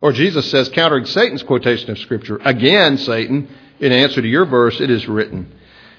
or 0.00 0.12
Jesus 0.12 0.50
says, 0.50 0.68
countering 0.70 1.04
Satan's 1.04 1.42
quotation 1.42 1.90
of 1.90 1.98
Scripture, 1.98 2.38
again, 2.42 2.96
Satan, 2.98 3.48
in 3.80 3.92
answer 3.92 4.22
to 4.22 4.28
your 4.28 4.46
verse, 4.46 4.80
it 4.80 4.90
is 4.90 5.06
written. 5.06 5.52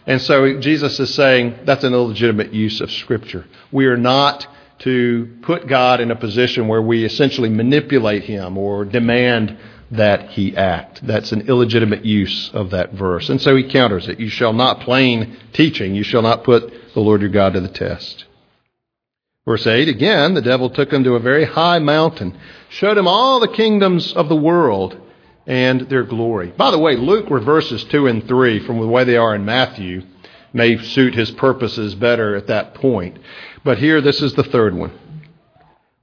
And 0.07 0.21
so 0.21 0.59
Jesus 0.59 0.99
is 0.99 1.13
saying 1.13 1.59
that's 1.65 1.83
an 1.83 1.93
illegitimate 1.93 2.53
use 2.53 2.81
of 2.81 2.91
Scripture. 2.91 3.45
We 3.71 3.85
are 3.85 3.97
not 3.97 4.47
to 4.79 5.37
put 5.43 5.67
God 5.67 6.01
in 6.01 6.09
a 6.09 6.15
position 6.15 6.67
where 6.67 6.81
we 6.81 7.05
essentially 7.05 7.49
manipulate 7.49 8.23
Him 8.23 8.57
or 8.57 8.83
demand 8.83 9.57
that 9.91 10.31
He 10.31 10.57
act. 10.57 11.05
That's 11.05 11.31
an 11.31 11.47
illegitimate 11.47 12.03
use 12.03 12.49
of 12.53 12.71
that 12.71 12.93
verse. 12.93 13.29
And 13.29 13.39
so 13.39 13.55
He 13.55 13.69
counters 13.69 14.07
it. 14.07 14.19
You 14.19 14.29
shall 14.29 14.53
not 14.53 14.79
plain 14.79 15.37
teaching. 15.53 15.93
You 15.93 16.03
shall 16.03 16.23
not 16.23 16.43
put 16.43 16.73
the 16.93 16.99
Lord 16.99 17.21
your 17.21 17.29
God 17.29 17.53
to 17.53 17.61
the 17.61 17.67
test. 17.67 18.25
Verse 19.45 19.65
8, 19.65 19.89
again, 19.89 20.35
the 20.35 20.41
devil 20.41 20.69
took 20.69 20.93
him 20.93 21.03
to 21.03 21.15
a 21.15 21.19
very 21.19 21.45
high 21.45 21.79
mountain, 21.79 22.37
showed 22.69 22.97
him 22.97 23.07
all 23.07 23.39
the 23.39 23.47
kingdoms 23.47 24.13
of 24.13 24.29
the 24.29 24.35
world 24.35 24.95
and 25.47 25.81
their 25.89 26.03
glory. 26.03 26.51
By 26.55 26.69
the 26.69 26.77
way, 26.77 26.95
Luke 26.95 27.25
reverses 27.29 27.83
2 27.85 28.05
and 28.05 28.27
3 28.27 28.59
from 28.59 28.79
the 28.79 28.87
way 28.87 29.03
they 29.03 29.17
are 29.17 29.33
in 29.33 29.43
Matthew. 29.43 30.03
May 30.53 30.77
suit 30.77 31.15
his 31.15 31.31
purposes 31.31 31.95
better 31.95 32.35
at 32.35 32.47
that 32.47 32.75
point. 32.75 33.17
But 33.63 33.79
here, 33.79 33.99
this 33.99 34.21
is 34.21 34.33
the 34.33 34.43
third 34.43 34.75
one. 34.75 34.91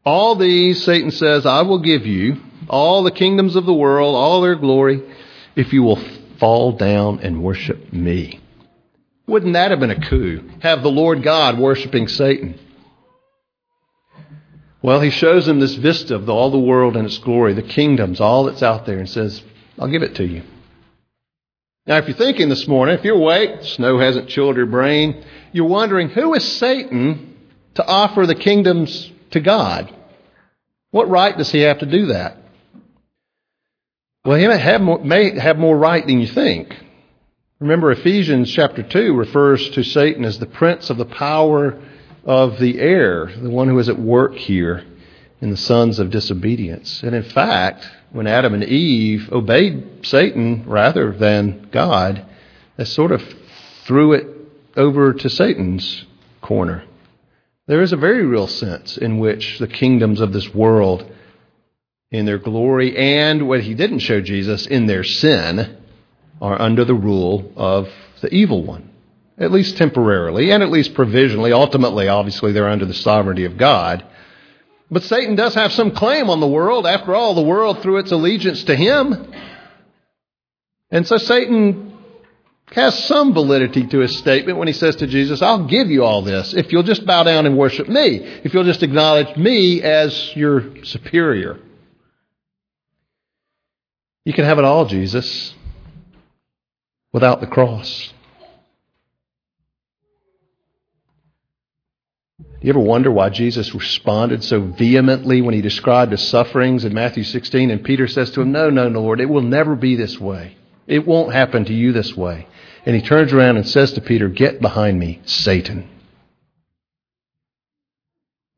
All 0.04 0.34
these, 0.34 0.82
Satan 0.82 1.12
says, 1.12 1.46
I 1.46 1.62
will 1.62 1.78
give 1.78 2.06
you, 2.06 2.40
all 2.68 3.04
the 3.04 3.10
kingdoms 3.12 3.54
of 3.54 3.66
the 3.66 3.74
world, 3.74 4.16
all 4.16 4.40
their 4.40 4.56
glory, 4.56 5.02
if 5.54 5.72
you 5.72 5.84
will 5.84 6.02
fall 6.40 6.72
down 6.72 7.20
and 7.20 7.44
worship 7.44 7.92
me. 7.92 8.40
Wouldn't 9.28 9.52
that 9.52 9.70
have 9.70 9.80
been 9.80 9.90
a 9.90 10.08
coup? 10.08 10.50
Have 10.60 10.82
the 10.82 10.90
Lord 10.90 11.22
God 11.22 11.58
worshiping 11.58 12.08
Satan? 12.08 12.58
Well, 14.80 15.00
he 15.00 15.10
shows 15.10 15.48
him 15.48 15.58
this 15.58 15.74
vista 15.74 16.14
of 16.14 16.28
all 16.28 16.50
the 16.50 16.58
world 16.58 16.96
and 16.96 17.06
its 17.06 17.18
glory, 17.18 17.54
the 17.54 17.62
kingdoms, 17.62 18.20
all 18.20 18.44
that's 18.44 18.62
out 18.62 18.86
there, 18.86 18.98
and 18.98 19.08
says, 19.08 19.42
I'll 19.78 19.90
give 19.90 20.02
it 20.02 20.14
to 20.16 20.24
you. 20.24 20.42
Now, 21.86 21.96
if 21.96 22.06
you're 22.06 22.16
thinking 22.16 22.48
this 22.48 22.68
morning, 22.68 22.96
if 22.96 23.04
you're 23.04 23.16
awake, 23.16 23.62
snow 23.62 23.98
hasn't 23.98 24.28
chilled 24.28 24.56
your 24.56 24.66
brain, 24.66 25.24
you're 25.52 25.66
wondering, 25.66 26.10
who 26.10 26.34
is 26.34 26.44
Satan 26.44 27.36
to 27.74 27.84
offer 27.84 28.26
the 28.26 28.34
kingdoms 28.34 29.10
to 29.30 29.40
God? 29.40 29.92
What 30.90 31.08
right 31.08 31.36
does 31.36 31.50
he 31.50 31.60
have 31.60 31.78
to 31.78 31.86
do 31.86 32.06
that? 32.06 32.36
Well, 34.24 34.38
he 34.38 34.46
may 34.46 34.58
have 34.58 34.80
more, 34.80 34.98
may 35.02 35.38
have 35.38 35.58
more 35.58 35.76
right 35.76 36.06
than 36.06 36.20
you 36.20 36.26
think. 36.26 36.76
Remember, 37.58 37.90
Ephesians 37.90 38.52
chapter 38.52 38.82
2 38.82 39.14
refers 39.14 39.70
to 39.70 39.82
Satan 39.82 40.24
as 40.24 40.38
the 40.38 40.46
prince 40.46 40.90
of 40.90 40.98
the 40.98 41.04
power 41.04 41.82
of 42.28 42.58
the 42.58 42.78
air, 42.78 43.32
the 43.40 43.48
one 43.48 43.68
who 43.68 43.78
is 43.78 43.88
at 43.88 43.98
work 43.98 44.34
here 44.36 44.84
in 45.40 45.50
the 45.50 45.56
sons 45.56 45.98
of 45.98 46.10
disobedience. 46.10 47.02
And 47.02 47.14
in 47.14 47.22
fact, 47.22 47.88
when 48.12 48.26
Adam 48.26 48.52
and 48.52 48.64
Eve 48.64 49.32
obeyed 49.32 50.04
Satan 50.04 50.64
rather 50.66 51.10
than 51.10 51.70
God, 51.72 52.26
they 52.76 52.84
sort 52.84 53.12
of 53.12 53.22
threw 53.84 54.12
it 54.12 54.26
over 54.76 55.14
to 55.14 55.30
Satan's 55.30 56.04
corner. 56.42 56.84
There 57.66 57.80
is 57.80 57.94
a 57.94 57.96
very 57.96 58.26
real 58.26 58.46
sense 58.46 58.98
in 58.98 59.18
which 59.18 59.58
the 59.58 59.66
kingdoms 59.66 60.20
of 60.20 60.34
this 60.34 60.52
world, 60.54 61.10
in 62.10 62.26
their 62.26 62.38
glory 62.38 62.96
and 62.96 63.48
what 63.48 63.62
he 63.62 63.74
didn't 63.74 64.00
show 64.00 64.20
Jesus, 64.20 64.66
in 64.66 64.86
their 64.86 65.04
sin, 65.04 65.78
are 66.42 66.60
under 66.60 66.84
the 66.84 66.94
rule 66.94 67.52
of 67.56 67.88
the 68.20 68.32
evil 68.34 68.62
one 68.64 68.87
at 69.38 69.52
least 69.52 69.76
temporarily, 69.76 70.50
and 70.50 70.62
at 70.62 70.70
least 70.70 70.94
provisionally. 70.94 71.52
Ultimately, 71.52 72.08
obviously, 72.08 72.52
they're 72.52 72.68
under 72.68 72.86
the 72.86 72.94
sovereignty 72.94 73.44
of 73.44 73.56
God. 73.56 74.04
But 74.90 75.04
Satan 75.04 75.36
does 75.36 75.54
have 75.54 75.72
some 75.72 75.92
claim 75.92 76.30
on 76.30 76.40
the 76.40 76.48
world. 76.48 76.86
After 76.86 77.14
all, 77.14 77.34
the 77.34 77.42
world 77.42 77.82
threw 77.82 77.98
its 77.98 78.10
allegiance 78.10 78.64
to 78.64 78.74
him. 78.74 79.32
And 80.90 81.06
so 81.06 81.18
Satan 81.18 81.96
has 82.72 83.04
some 83.04 83.32
validity 83.32 83.86
to 83.86 83.98
his 83.98 84.16
statement 84.18 84.58
when 84.58 84.68
he 84.68 84.74
says 84.74 84.96
to 84.96 85.06
Jesus, 85.06 85.42
I'll 85.42 85.66
give 85.66 85.90
you 85.90 86.04
all 86.04 86.22
this 86.22 86.54
if 86.54 86.72
you'll 86.72 86.82
just 86.82 87.06
bow 87.06 87.22
down 87.22 87.46
and 87.46 87.56
worship 87.56 87.88
me, 87.88 88.16
if 88.44 88.52
you'll 88.52 88.64
just 88.64 88.82
acknowledge 88.82 89.36
me 89.36 89.82
as 89.82 90.34
your 90.36 90.84
superior. 90.84 91.58
You 94.24 94.32
can 94.34 94.44
have 94.44 94.58
it 94.58 94.64
all, 94.64 94.84
Jesus, 94.84 95.54
without 97.12 97.40
the 97.40 97.46
cross. 97.46 98.12
You 102.60 102.70
ever 102.70 102.80
wonder 102.80 103.10
why 103.10 103.28
Jesus 103.28 103.72
responded 103.72 104.42
so 104.42 104.60
vehemently 104.60 105.42
when 105.42 105.54
he 105.54 105.60
described 105.60 106.10
his 106.10 106.26
sufferings 106.26 106.84
in 106.84 106.92
Matthew 106.92 107.22
16? 107.22 107.70
And 107.70 107.84
Peter 107.84 108.08
says 108.08 108.32
to 108.32 108.40
him, 108.40 108.50
no, 108.50 108.68
no, 108.68 108.88
Lord, 108.88 109.20
it 109.20 109.28
will 109.28 109.42
never 109.42 109.76
be 109.76 109.94
this 109.94 110.18
way. 110.18 110.56
It 110.88 111.06
won't 111.06 111.32
happen 111.32 111.64
to 111.66 111.74
you 111.74 111.92
this 111.92 112.16
way. 112.16 112.48
And 112.84 112.96
he 112.96 113.02
turns 113.02 113.32
around 113.32 113.58
and 113.58 113.68
says 113.68 113.92
to 113.92 114.00
Peter, 114.00 114.28
Get 114.28 114.60
behind 114.60 114.98
me, 114.98 115.20
Satan. 115.24 115.88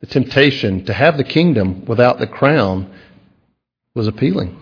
The 0.00 0.06
temptation 0.06 0.86
to 0.86 0.94
have 0.94 1.18
the 1.18 1.24
kingdom 1.24 1.84
without 1.84 2.18
the 2.18 2.26
crown 2.26 2.90
was 3.94 4.06
appealing. 4.06 4.58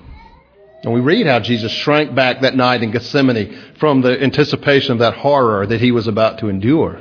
And 0.83 0.93
we 0.93 1.01
read 1.01 1.27
how 1.27 1.41
Jesus 1.41 1.71
shrank 1.71 2.15
back 2.15 2.41
that 2.41 2.57
night 2.57 2.83
in 2.83 2.91
Gethsemane 2.91 3.75
from 3.79 4.01
the 4.01 4.21
anticipation 4.21 4.93
of 4.93 4.99
that 4.99 5.15
horror 5.15 5.67
that 5.67 5.81
he 5.81 5.93
was 5.93 6.09
about 6.09 6.39
to 6.39 6.49
endure. 6.49 7.01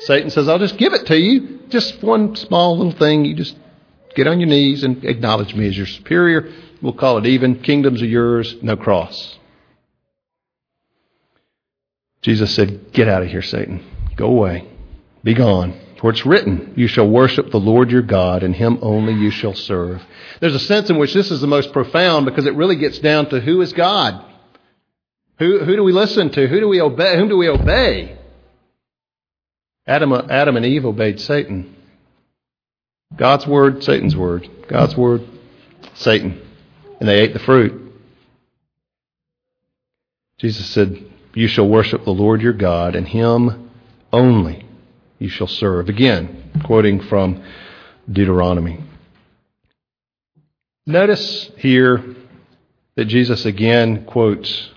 Satan 0.00 0.30
says, 0.30 0.48
I'll 0.48 0.58
just 0.58 0.76
give 0.76 0.92
it 0.92 1.06
to 1.06 1.18
you. 1.18 1.60
Just 1.68 2.02
one 2.02 2.36
small 2.36 2.76
little 2.76 2.92
thing. 2.92 3.24
You 3.24 3.34
just 3.34 3.56
get 4.14 4.26
on 4.26 4.40
your 4.40 4.48
knees 4.48 4.84
and 4.84 5.04
acknowledge 5.04 5.54
me 5.54 5.66
as 5.68 5.76
your 5.76 5.86
superior. 5.86 6.52
We'll 6.82 6.92
call 6.92 7.18
it 7.18 7.26
even. 7.26 7.62
Kingdoms 7.62 8.02
are 8.02 8.06
yours, 8.06 8.54
no 8.62 8.76
cross. 8.76 9.38
Jesus 12.22 12.54
said, 12.54 12.92
Get 12.92 13.08
out 13.08 13.22
of 13.22 13.28
here, 13.28 13.42
Satan. 13.42 13.84
Go 14.16 14.26
away. 14.26 14.68
Be 15.22 15.34
gone. 15.34 15.80
For 16.00 16.10
it's 16.10 16.26
written, 16.26 16.74
You 16.76 16.88
shall 16.88 17.08
worship 17.08 17.50
the 17.50 17.58
Lord 17.58 17.90
your 17.90 18.02
God, 18.02 18.42
and 18.42 18.54
him 18.54 18.78
only 18.82 19.14
you 19.14 19.30
shall 19.30 19.54
serve. 19.54 20.02
There's 20.40 20.54
a 20.54 20.60
sense 20.60 20.90
in 20.90 20.98
which 20.98 21.14
this 21.14 21.30
is 21.30 21.40
the 21.40 21.46
most 21.46 21.72
profound 21.72 22.26
because 22.26 22.46
it 22.46 22.54
really 22.54 22.76
gets 22.76 22.98
down 22.98 23.28
to 23.30 23.40
who 23.40 23.60
is 23.62 23.72
God? 23.72 24.24
Who, 25.38 25.64
who 25.64 25.76
do 25.76 25.82
we 25.82 25.92
listen 25.92 26.30
to? 26.30 26.46
Who 26.46 26.60
do 26.60 26.68
we 26.68 26.80
obey? 26.80 27.16
Whom 27.16 27.28
do 27.28 27.36
we 27.36 27.48
obey? 27.48 28.16
Adam, 29.86 30.12
Adam 30.12 30.56
and 30.56 30.66
Eve 30.66 30.84
obeyed 30.84 31.20
Satan. 31.20 31.74
God's 33.14 33.46
word, 33.46 33.84
Satan's 33.84 34.16
word. 34.16 34.48
God's 34.68 34.96
word, 34.96 35.26
Satan. 35.94 36.40
And 36.98 37.08
they 37.08 37.20
ate 37.20 37.32
the 37.32 37.38
fruit. 37.38 37.82
Jesus 40.38 40.66
said, 40.66 41.04
You 41.34 41.46
shall 41.46 41.68
worship 41.68 42.04
the 42.04 42.10
Lord 42.10 42.42
your 42.42 42.52
God, 42.52 42.96
and 42.96 43.06
him 43.06 43.70
only 44.12 44.66
you 45.18 45.28
shall 45.28 45.46
serve. 45.46 45.88
Again, 45.88 46.50
quoting 46.64 47.00
from 47.00 47.42
Deuteronomy. 48.10 48.80
Notice 50.86 51.50
here 51.56 52.16
that 52.96 53.06
Jesus 53.06 53.44
again 53.44 54.04
quotes 54.04 54.70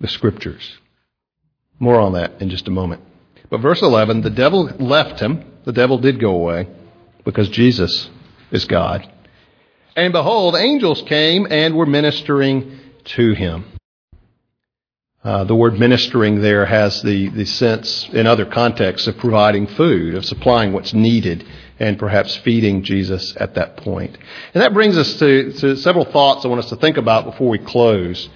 the 0.00 0.08
scriptures. 0.08 0.78
More 1.78 2.00
on 2.00 2.12
that 2.14 2.40
in 2.40 2.50
just 2.50 2.68
a 2.68 2.70
moment. 2.70 3.02
But 3.50 3.60
verse 3.60 3.82
11, 3.82 4.22
the 4.22 4.30
devil 4.30 4.64
left 4.78 5.20
him. 5.20 5.44
The 5.64 5.72
devil 5.72 5.98
did 5.98 6.20
go 6.20 6.30
away 6.30 6.68
because 7.24 7.48
Jesus 7.48 8.10
is 8.50 8.64
God. 8.64 9.10
And 9.96 10.12
behold, 10.12 10.56
angels 10.56 11.02
came 11.02 11.46
and 11.50 11.76
were 11.76 11.86
ministering 11.86 12.80
to 13.04 13.32
him. 13.32 13.64
Uh, 15.22 15.44
the 15.44 15.54
word 15.54 15.78
ministering 15.78 16.42
there 16.42 16.66
has 16.66 17.00
the, 17.02 17.30
the 17.30 17.46
sense 17.46 18.06
in 18.12 18.26
other 18.26 18.44
contexts 18.44 19.08
of 19.08 19.16
providing 19.16 19.66
food, 19.66 20.14
of 20.14 20.24
supplying 20.24 20.72
what's 20.72 20.92
needed, 20.92 21.46
and 21.78 21.98
perhaps 21.98 22.36
feeding 22.36 22.82
Jesus 22.82 23.34
at 23.36 23.54
that 23.54 23.78
point. 23.78 24.18
And 24.52 24.62
that 24.62 24.74
brings 24.74 24.98
us 24.98 25.18
to, 25.20 25.52
to 25.54 25.76
several 25.76 26.04
thoughts 26.04 26.44
I 26.44 26.48
want 26.48 26.62
us 26.62 26.68
to 26.70 26.76
think 26.76 26.98
about 26.98 27.24
before 27.24 27.48
we 27.48 27.58
close. 27.58 28.28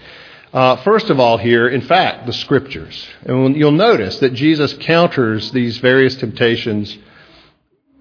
Uh, 0.58 0.74
first 0.82 1.08
of 1.08 1.20
all, 1.20 1.38
here, 1.38 1.68
in 1.68 1.82
fact, 1.82 2.26
the 2.26 2.32
scriptures. 2.32 3.06
And 3.22 3.56
you'll 3.56 3.70
notice 3.70 4.18
that 4.18 4.34
Jesus 4.34 4.72
counters 4.72 5.52
these 5.52 5.78
various 5.78 6.16
temptations 6.16 6.98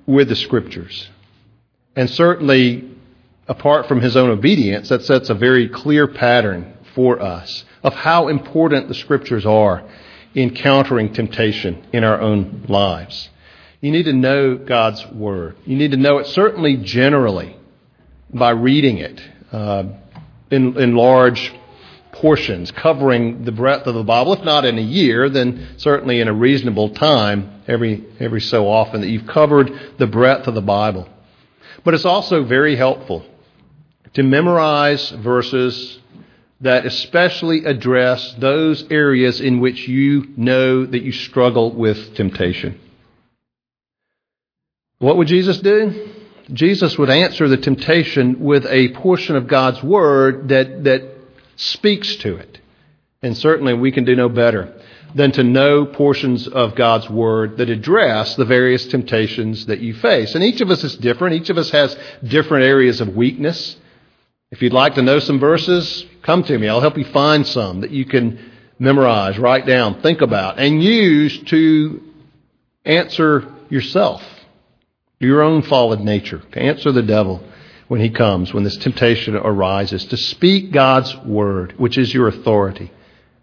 with 0.08 0.28
the 0.30 0.36
scriptures. 0.36 1.08
And 1.96 2.10
certainly, 2.10 2.90
apart 3.48 3.88
from 3.88 4.02
his 4.02 4.18
own 4.18 4.32
obedience, 4.32 4.90
that 4.90 5.04
sets 5.04 5.30
a 5.30 5.36
very 5.36 5.70
clear 5.70 6.08
pattern 6.08 6.74
for 6.96 7.22
us 7.22 7.64
of 7.84 7.94
how 7.94 8.28
important 8.28 8.88
the 8.88 8.96
scriptures 8.96 9.46
are 9.46 9.88
in 10.34 10.56
countering 10.56 11.14
temptation 11.14 11.86
in 11.94 12.04
our 12.04 12.20
own 12.20 12.66
lives. 12.68 13.30
You 13.82 13.92
need 13.92 14.06
to 14.06 14.14
know 14.14 14.58
God's 14.58 15.06
Word. 15.06 15.58
You 15.68 15.78
need 15.78 15.92
to 15.92 15.98
know 15.98 16.18
it 16.18 16.26
certainly 16.26 16.78
generally 16.78 17.56
by 18.34 18.50
reading 18.50 18.98
it 18.98 19.22
uh, 19.52 19.84
in, 20.50 20.76
in 20.76 20.96
large 20.96 21.54
portions, 22.22 22.72
covering 22.72 23.44
the 23.46 23.52
breadth 23.52 23.88
of 23.88 23.96
the 23.96 24.04
Bible. 24.04 24.34
If 24.34 24.44
not 24.44 24.66
in 24.66 24.78
a 24.78 24.82
year, 24.82 25.30
then 25.30 25.76
certainly 25.78 26.20
in 26.20 26.28
a 26.28 26.34
reasonable 26.34 26.90
time, 26.90 27.62
every, 27.68 28.06
every 28.20 28.42
so 28.42 28.68
often, 28.68 29.02
that 29.02 29.10
you've 29.10 29.28
covered 29.28 29.72
the 29.98 30.08
breadth 30.08 30.48
of 30.48 30.56
the 30.56 30.62
Bible. 30.62 31.08
But 31.84 31.94
it's 31.94 32.06
also 32.06 32.44
very 32.44 32.76
helpful 32.76 33.26
to 34.14 34.24
memorize 34.24 35.10
verses 35.12 36.00
that 36.62 36.86
especially 36.86 37.66
address 37.66 38.34
those 38.40 38.84
areas 38.90 39.40
in 39.40 39.60
which 39.60 39.88
you 39.88 40.34
know 40.36 40.86
that 40.86 41.04
you 41.04 41.12
struggle 41.12 41.72
with 41.72 42.16
temptation. 42.16 42.80
What 45.00 45.18
would 45.18 45.28
Jesus 45.28 45.60
do? 45.60 46.14
Jesus 46.52 46.98
would 46.98 47.10
answer 47.10 47.48
the 47.48 47.58
temptation 47.58 48.40
with 48.40 48.66
a 48.66 48.94
portion 48.94 49.36
of 49.36 49.48
God's 49.48 49.84
Word 49.84 50.50
that, 50.50 50.86
that 50.86 51.17
speaks 51.58 52.16
to 52.18 52.38
it. 52.38 52.60
And 53.22 53.36
certainly 53.36 53.74
we 53.74 53.92
can 53.92 54.06
do 54.06 54.16
no 54.16 54.30
better 54.30 54.74
than 55.14 55.32
to 55.34 55.44
know 55.44 55.86
portions 55.86 56.48
of 56.48 56.76
God's 56.76 57.10
Word 57.10 57.58
that 57.58 57.70
address 57.70 58.36
the 58.36 58.46
various 58.46 58.86
temptations 58.86 59.66
that 59.66 59.80
you 59.80 59.94
face. 59.96 60.36
And 60.36 60.44
each 60.44 60.62
of 60.62 60.70
us 60.70 60.84
is 60.84 60.96
different. 60.96 61.36
Each 61.36 61.50
of 61.50 61.58
us 61.58 61.72
has 61.72 61.98
different 62.24 62.66
areas 62.66 63.02
of 63.02 63.16
weakness. 63.16 63.76
If 64.52 64.62
you'd 64.62 64.74
like 64.74 64.96
to 64.96 65.02
know 65.02 65.20
some 65.20 65.40
verses, 65.40 66.06
come 66.22 66.44
to 66.44 66.58
me. 66.58 66.70
I'll 66.70 66.82
help 66.82 66.98
you 66.98 67.06
find 67.06 67.46
some 67.46 67.82
that 67.82 67.92
you 67.92 68.06
can 68.06 68.52
memorize, 68.80 69.40
write 69.40 69.66
down, 69.66 70.02
think 70.02 70.22
about, 70.22 70.60
and 70.60 70.84
use 70.84 71.42
to 71.46 72.02
answer 72.86 73.52
yourself, 73.70 74.24
your 75.20 75.42
own 75.42 75.64
fallen 75.64 76.06
nature, 76.06 76.42
to 76.52 76.60
answer 76.62 76.92
the 76.92 77.02
devil 77.02 77.44
when 77.88 78.02
he 78.02 78.10
comes, 78.10 78.54
when 78.54 78.64
this 78.64 78.78
temptation 78.78 79.36
arises, 79.36 80.06
to 80.06 80.18
speak 80.18 80.72
God's 80.72 81.16
word, 81.18 81.74
which 81.78 81.98
is 81.98 82.14
your 82.14 82.28
authority. 82.28 82.92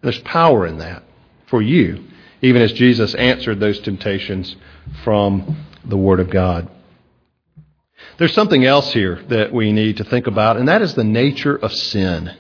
There's 0.03 0.21
power 0.21 0.67
in 0.67 0.79
that 0.79 1.03
for 1.47 1.63
you, 1.63 2.05
even 2.43 2.61
as 2.63 2.73
Jesus 2.73 3.15
answered 3.15 3.61
those 3.61 3.81
temptations 3.81 4.55
from 5.03 5.65
the 5.85 5.97
word 5.97 6.21
of 6.21 6.31
God. 6.31 6.69
There's 8.19 8.35
something 8.35 8.65
else 8.65 8.93
here 8.93 9.23
that 9.29 9.53
we 9.53 9.73
need 9.73 9.97
to 9.97 10.05
think 10.05 10.27
about, 10.27 10.57
and 10.57 10.69
that 10.69 10.83
is 10.83 10.95
the 10.95 11.05
nature 11.05 11.57
of 11.57 11.73
sin. 11.73 12.37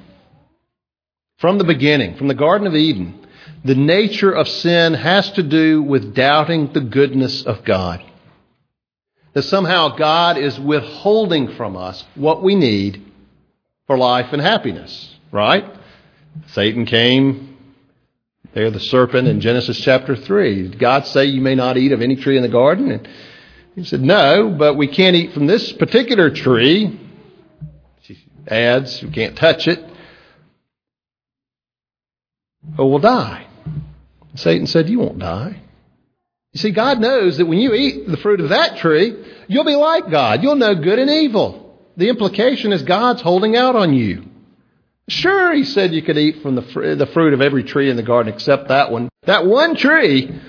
From 1.38 1.58
the 1.58 1.64
beginning, 1.64 2.16
from 2.16 2.28
the 2.28 2.34
Garden 2.34 2.66
of 2.66 2.74
Eden, 2.74 3.26
the 3.64 3.74
nature 3.74 4.30
of 4.30 4.46
sin 4.46 4.94
has 4.94 5.30
to 5.32 5.42
do 5.42 5.82
with 5.82 6.14
doubting 6.14 6.72
the 6.72 6.80
goodness 6.80 7.42
of 7.42 7.64
God. 7.64 8.04
That 9.34 9.42
somehow 9.42 9.96
God 9.96 10.38
is 10.38 10.58
withholding 10.58 11.54
from 11.56 11.76
us 11.76 12.04
what 12.14 12.42
we 12.42 12.54
need 12.54 13.04
for 13.86 13.98
life 13.98 14.32
and 14.32 14.40
happiness, 14.40 15.16
right? 15.30 15.64
Satan 16.48 16.86
came, 16.86 17.56
there 18.52 18.70
the 18.70 18.80
serpent 18.80 19.28
in 19.28 19.40
Genesis 19.40 19.78
chapter 19.80 20.16
3. 20.16 20.62
Did 20.70 20.78
God 20.78 21.06
say 21.06 21.26
you 21.26 21.40
may 21.40 21.54
not 21.54 21.76
eat 21.76 21.92
of 21.92 22.00
any 22.00 22.16
tree 22.16 22.36
in 22.36 22.42
the 22.42 22.48
garden? 22.48 22.90
And 22.90 23.08
he 23.74 23.84
said, 23.84 24.00
No, 24.00 24.54
but 24.56 24.74
we 24.74 24.86
can't 24.86 25.16
eat 25.16 25.32
from 25.32 25.46
this 25.46 25.72
particular 25.72 26.30
tree. 26.30 27.00
She 28.02 28.24
adds, 28.46 29.02
We 29.02 29.10
can't 29.10 29.36
touch 29.36 29.66
it, 29.66 29.84
or 32.78 32.88
we'll 32.88 33.00
die. 33.00 33.46
Satan 34.36 34.66
said, 34.66 34.88
You 34.88 35.00
won't 35.00 35.18
die. 35.18 35.60
You 36.54 36.60
see, 36.60 36.70
God 36.70 37.00
knows 37.00 37.38
that 37.38 37.46
when 37.46 37.58
you 37.58 37.74
eat 37.74 38.06
the 38.06 38.16
fruit 38.16 38.40
of 38.40 38.50
that 38.50 38.76
tree, 38.76 39.12
you'll 39.48 39.64
be 39.64 39.74
like 39.74 40.08
God. 40.08 40.42
You'll 40.42 40.54
know 40.54 40.76
good 40.76 41.00
and 41.00 41.10
evil. 41.10 41.80
The 41.96 42.08
implication 42.08 42.72
is 42.72 42.82
God's 42.82 43.20
holding 43.20 43.56
out 43.56 43.74
on 43.74 43.92
you. 43.92 44.24
Sure, 45.08 45.52
he 45.52 45.64
said 45.64 45.92
you 45.92 46.02
could 46.02 46.16
eat 46.16 46.42
from 46.42 46.54
the, 46.54 46.62
fr- 46.62 46.94
the 46.94 47.06
fruit 47.06 47.34
of 47.34 47.42
every 47.42 47.64
tree 47.64 47.90
in 47.90 47.96
the 47.96 48.04
garden 48.04 48.32
except 48.32 48.68
that 48.68 48.92
one. 48.92 49.08
That 49.26 49.44
one 49.44 49.74
tree 49.74 50.40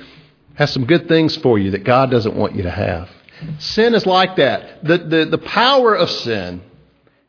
has 0.53 0.71
some 0.71 0.85
good 0.85 1.07
things 1.07 1.35
for 1.37 1.57
you 1.57 1.71
that 1.71 1.83
God 1.83 2.11
doesn't 2.11 2.35
want 2.35 2.55
you 2.55 2.63
to 2.63 2.71
have. 2.71 3.09
Sin 3.57 3.95
is 3.95 4.05
like 4.05 4.35
that. 4.35 4.83
The, 4.83 4.99
the, 4.99 5.25
the 5.25 5.37
power 5.39 5.95
of 5.95 6.09
sin 6.09 6.61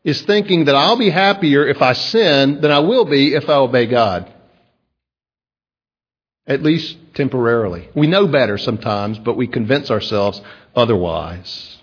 is 0.03 0.21
thinking 0.21 0.65
that 0.65 0.75
I'll 0.75 0.97
be 0.97 1.09
happier 1.09 1.67
if 1.67 1.81
I 1.81 1.93
sin 1.93 2.61
than 2.61 2.71
I 2.71 2.79
will 2.79 3.05
be 3.05 3.33
if 3.33 3.49
I 3.49 3.55
obey 3.55 3.87
God. 3.87 4.31
At 6.47 6.63
least 6.63 6.97
temporarily. 7.13 7.89
We 7.93 8.07
know 8.07 8.27
better 8.27 8.57
sometimes, 8.57 9.19
but 9.19 9.35
we 9.35 9.47
convince 9.47 9.91
ourselves 9.91 10.41
otherwise. 10.75 11.77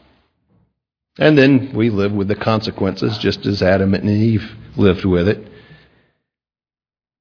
And 1.19 1.37
then 1.39 1.73
we 1.75 1.91
live 1.91 2.13
with 2.13 2.29
the 2.29 2.35
consequences 2.35 3.19
just 3.19 3.45
as 3.47 3.63
Adam 3.63 3.95
and 3.95 4.09
Eve 4.09 4.51
lived 4.77 5.05
with 5.05 5.29
it. 5.29 5.47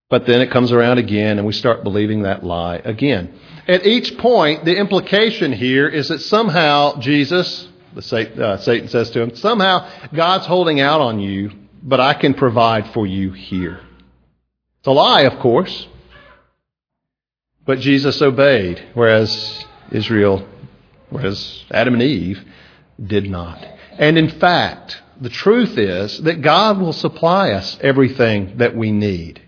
But 0.10 0.26
then 0.26 0.42
it 0.42 0.52
comes 0.52 0.72
around 0.72 1.00
again 1.00 1.38
and 1.38 1.46
we 1.46 1.54
start 1.54 1.84
believing 1.84 2.24
that 2.24 2.44
lie 2.44 2.78
again. 2.78 3.34
At 3.68 3.86
each 3.86 4.18
point, 4.18 4.64
the 4.64 4.76
implication 4.78 5.52
here 5.52 5.88
is 5.88 6.10
that 6.10 6.20
somehow 6.20 7.00
Jesus, 7.00 7.68
uh, 7.96 8.58
Satan 8.58 8.90
says 8.90 9.10
to 9.12 9.22
him, 9.22 9.36
somehow 9.36 9.90
God's 10.14 10.46
holding 10.46 10.80
out 10.80 11.02
on 11.02 11.20
you, 11.20 11.52
but 11.82 12.00
I 12.00 12.14
can 12.14 12.34
provide 12.34 12.94
for 12.94 13.08
you 13.08 13.32
here. 13.32 13.80
It's 14.80 14.88
a 14.88 14.92
lie, 14.92 15.22
of 15.22 15.40
course. 15.40 15.88
But 17.66 17.80
Jesus 17.80 18.22
obeyed, 18.22 18.84
whereas 18.94 19.66
Israel, 19.92 20.48
whereas 21.10 21.64
Adam 21.72 21.94
and 21.94 22.04
Eve 22.04 22.44
did 23.02 23.30
not. 23.30 23.66
And 23.98 24.18
in 24.18 24.30
fact, 24.30 25.02
the 25.22 25.30
truth 25.30 25.78
is 25.78 26.22
that 26.24 26.42
God 26.42 26.80
will 26.80 26.94
supply 26.94 27.52
us 27.52 27.78
everything 27.82 28.58
that 28.58 28.76
we 28.76 28.92
need. 28.92 29.42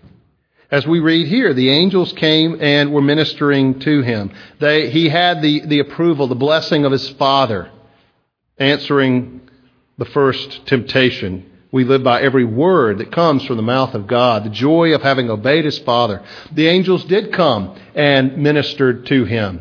As 0.70 0.86
we 0.86 0.98
read 0.98 1.28
here, 1.28 1.54
the 1.54 1.70
angels 1.70 2.12
came 2.12 2.60
and 2.60 2.92
were 2.92 3.02
ministering 3.02 3.78
to 3.80 4.02
him. 4.02 4.32
They, 4.58 4.90
he 4.90 5.08
had 5.08 5.42
the, 5.42 5.60
the 5.60 5.80
approval, 5.80 6.26
the 6.26 6.34
blessing 6.34 6.84
of 6.84 6.92
his 6.92 7.08
Father, 7.10 7.70
answering 8.58 9.42
the 9.98 10.06
first 10.06 10.66
temptation. 10.66 11.50
We 11.76 11.84
live 11.84 12.02
by 12.02 12.22
every 12.22 12.46
word 12.46 12.96
that 13.00 13.12
comes 13.12 13.44
from 13.44 13.58
the 13.58 13.62
mouth 13.62 13.92
of 13.92 14.06
God, 14.06 14.44
the 14.44 14.48
joy 14.48 14.94
of 14.94 15.02
having 15.02 15.28
obeyed 15.28 15.66
his 15.66 15.78
Father. 15.78 16.22
The 16.52 16.68
angels 16.68 17.04
did 17.04 17.34
come 17.34 17.78
and 17.94 18.38
ministered 18.38 19.04
to 19.08 19.26
him. 19.26 19.60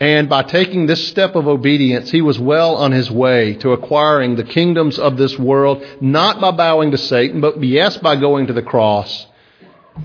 And 0.00 0.30
by 0.30 0.44
taking 0.44 0.86
this 0.86 1.08
step 1.08 1.34
of 1.34 1.46
obedience, 1.46 2.10
he 2.10 2.22
was 2.22 2.38
well 2.38 2.76
on 2.76 2.92
his 2.92 3.10
way 3.10 3.52
to 3.56 3.72
acquiring 3.72 4.36
the 4.36 4.44
kingdoms 4.44 4.98
of 4.98 5.18
this 5.18 5.38
world, 5.38 5.84
not 6.00 6.40
by 6.40 6.52
bowing 6.52 6.90
to 6.92 6.96
Satan, 6.96 7.42
but 7.42 7.62
yes, 7.62 7.98
by 7.98 8.16
going 8.16 8.46
to 8.46 8.54
the 8.54 8.62
cross 8.62 9.26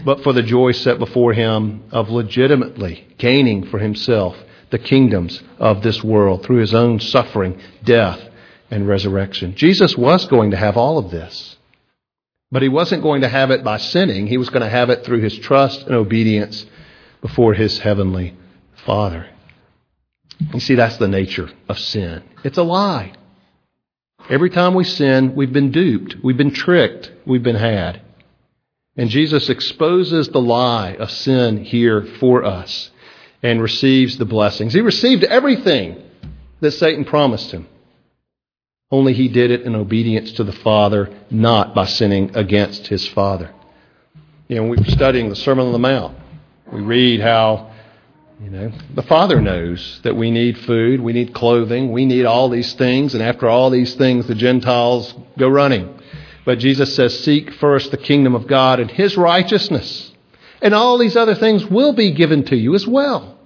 but 0.04 0.22
for 0.22 0.34
the 0.34 0.44
joy 0.44 0.74
set 0.74 1.00
before 1.00 1.32
him 1.32 1.82
of 1.92 2.10
legitimately 2.10 3.08
gaining 3.18 3.66
for 3.66 3.80
himself 3.80 4.36
the 4.72 4.80
kingdoms 4.80 5.42
of 5.60 5.82
this 5.82 6.04
world 6.04 6.44
through 6.44 6.58
his 6.58 6.74
own 6.74 7.00
suffering, 7.00 7.62
death, 7.86 8.20
and 8.72 8.88
resurrection. 8.88 9.56
Jesus 9.56 9.98
was 9.98 10.26
going 10.26 10.52
to 10.52 10.58
have 10.58 10.78
all 10.78 10.98
of 10.98 11.12
this. 11.12 11.58
But 12.52 12.62
he 12.62 12.70
wasn't 12.70 13.04
going 13.04 13.22
to 13.22 13.30
have 13.30 13.52
it 13.52 13.64
by 13.64 13.78
sinning. 13.78 14.28
He 14.28 14.38
was 14.38 14.50
going 14.50 14.62
to 14.62 14.70
have 14.70 14.90
it 14.90 15.04
through 15.04 15.22
his 15.22 15.38
trust 15.38 15.88
and 15.88 15.96
obedience 15.96 16.66
before 17.22 17.54
his 17.54 17.80
heavenly 17.80 18.36
Father. 18.86 19.28
You 20.54 20.60
see, 20.60 20.76
that's 20.76 20.98
the 20.98 21.08
nature 21.08 21.50
of 21.68 21.80
sin. 21.80 22.24
It's 22.44 22.58
a 22.58 22.64
lie. 22.64 23.14
Every 24.30 24.50
time 24.50 24.74
we 24.74 24.84
sin, 24.84 25.36
we've 25.36 25.54
been 25.54 25.72
duped, 25.72 26.18
we've 26.24 26.38
been 26.38 26.54
tricked, 26.54 27.12
we've 27.26 27.44
been 27.44 27.56
had. 27.56 28.02
And 28.98 29.10
Jesus 29.10 29.50
exposes 29.50 30.30
the 30.30 30.42
lie 30.42 30.94
of 30.94 31.12
sin 31.12 31.64
here 31.64 32.04
for 32.20 32.44
us 32.44 32.92
and 33.44 33.62
receives 33.62 34.18
the 34.18 34.26
blessings. 34.26 34.74
He 34.74 34.82
received 34.82 35.24
everything 35.24 36.02
that 36.62 36.72
Satan 36.72 37.06
promised 37.06 37.52
him. 37.52 37.68
Only 38.96 39.12
he 39.12 39.28
did 39.28 39.52
it 39.52 39.64
in 39.64 39.76
obedience 39.76 40.32
to 40.32 40.46
the 40.46 40.54
Father, 40.54 41.14
not 41.30 41.76
by 41.76 41.86
sinning 41.86 42.34
against 42.34 42.88
his 42.88 43.06
Father. 43.10 43.54
You 44.48 44.56
know, 44.56 44.64
we 44.70 44.78
were 44.78 44.86
studying 44.86 45.28
the 45.28 45.36
Sermon 45.36 45.66
on 45.66 45.74
the 45.74 45.80
Mount. 45.80 46.18
We 46.72 46.80
read 46.80 47.20
how, 47.20 47.74
you 48.42 48.50
know, 48.50 48.72
the 48.94 49.04
Father 49.04 49.42
knows 49.42 50.00
that 50.04 50.16
we 50.16 50.32
need 50.32 50.58
food, 50.60 51.02
we 51.02 51.12
need 51.12 51.34
clothing, 51.34 51.92
we 51.92 52.06
need 52.06 52.26
all 52.26 52.48
these 52.48 52.74
things, 52.76 53.14
and 53.14 53.22
after 53.22 53.50
all 53.50 53.70
these 53.70 53.96
things, 53.96 54.28
the 54.28 54.36
Gentiles 54.36 55.14
go 55.38 55.50
running. 55.50 56.00
But 56.46 56.60
Jesus 56.60 56.96
says, 56.96 57.20
Seek 57.20 57.52
first 57.56 57.92
the 57.92 57.98
kingdom 57.98 58.34
of 58.34 58.48
God 58.48 58.80
and 58.80 58.90
his 58.90 59.18
righteousness, 59.18 60.14
and 60.62 60.74
all 60.74 60.98
these 60.98 61.18
other 61.18 61.36
things 61.36 61.66
will 61.66 61.92
be 61.92 62.12
given 62.12 62.46
to 62.46 62.56
you 62.56 62.76
as 62.76 62.88
well. 62.88 63.38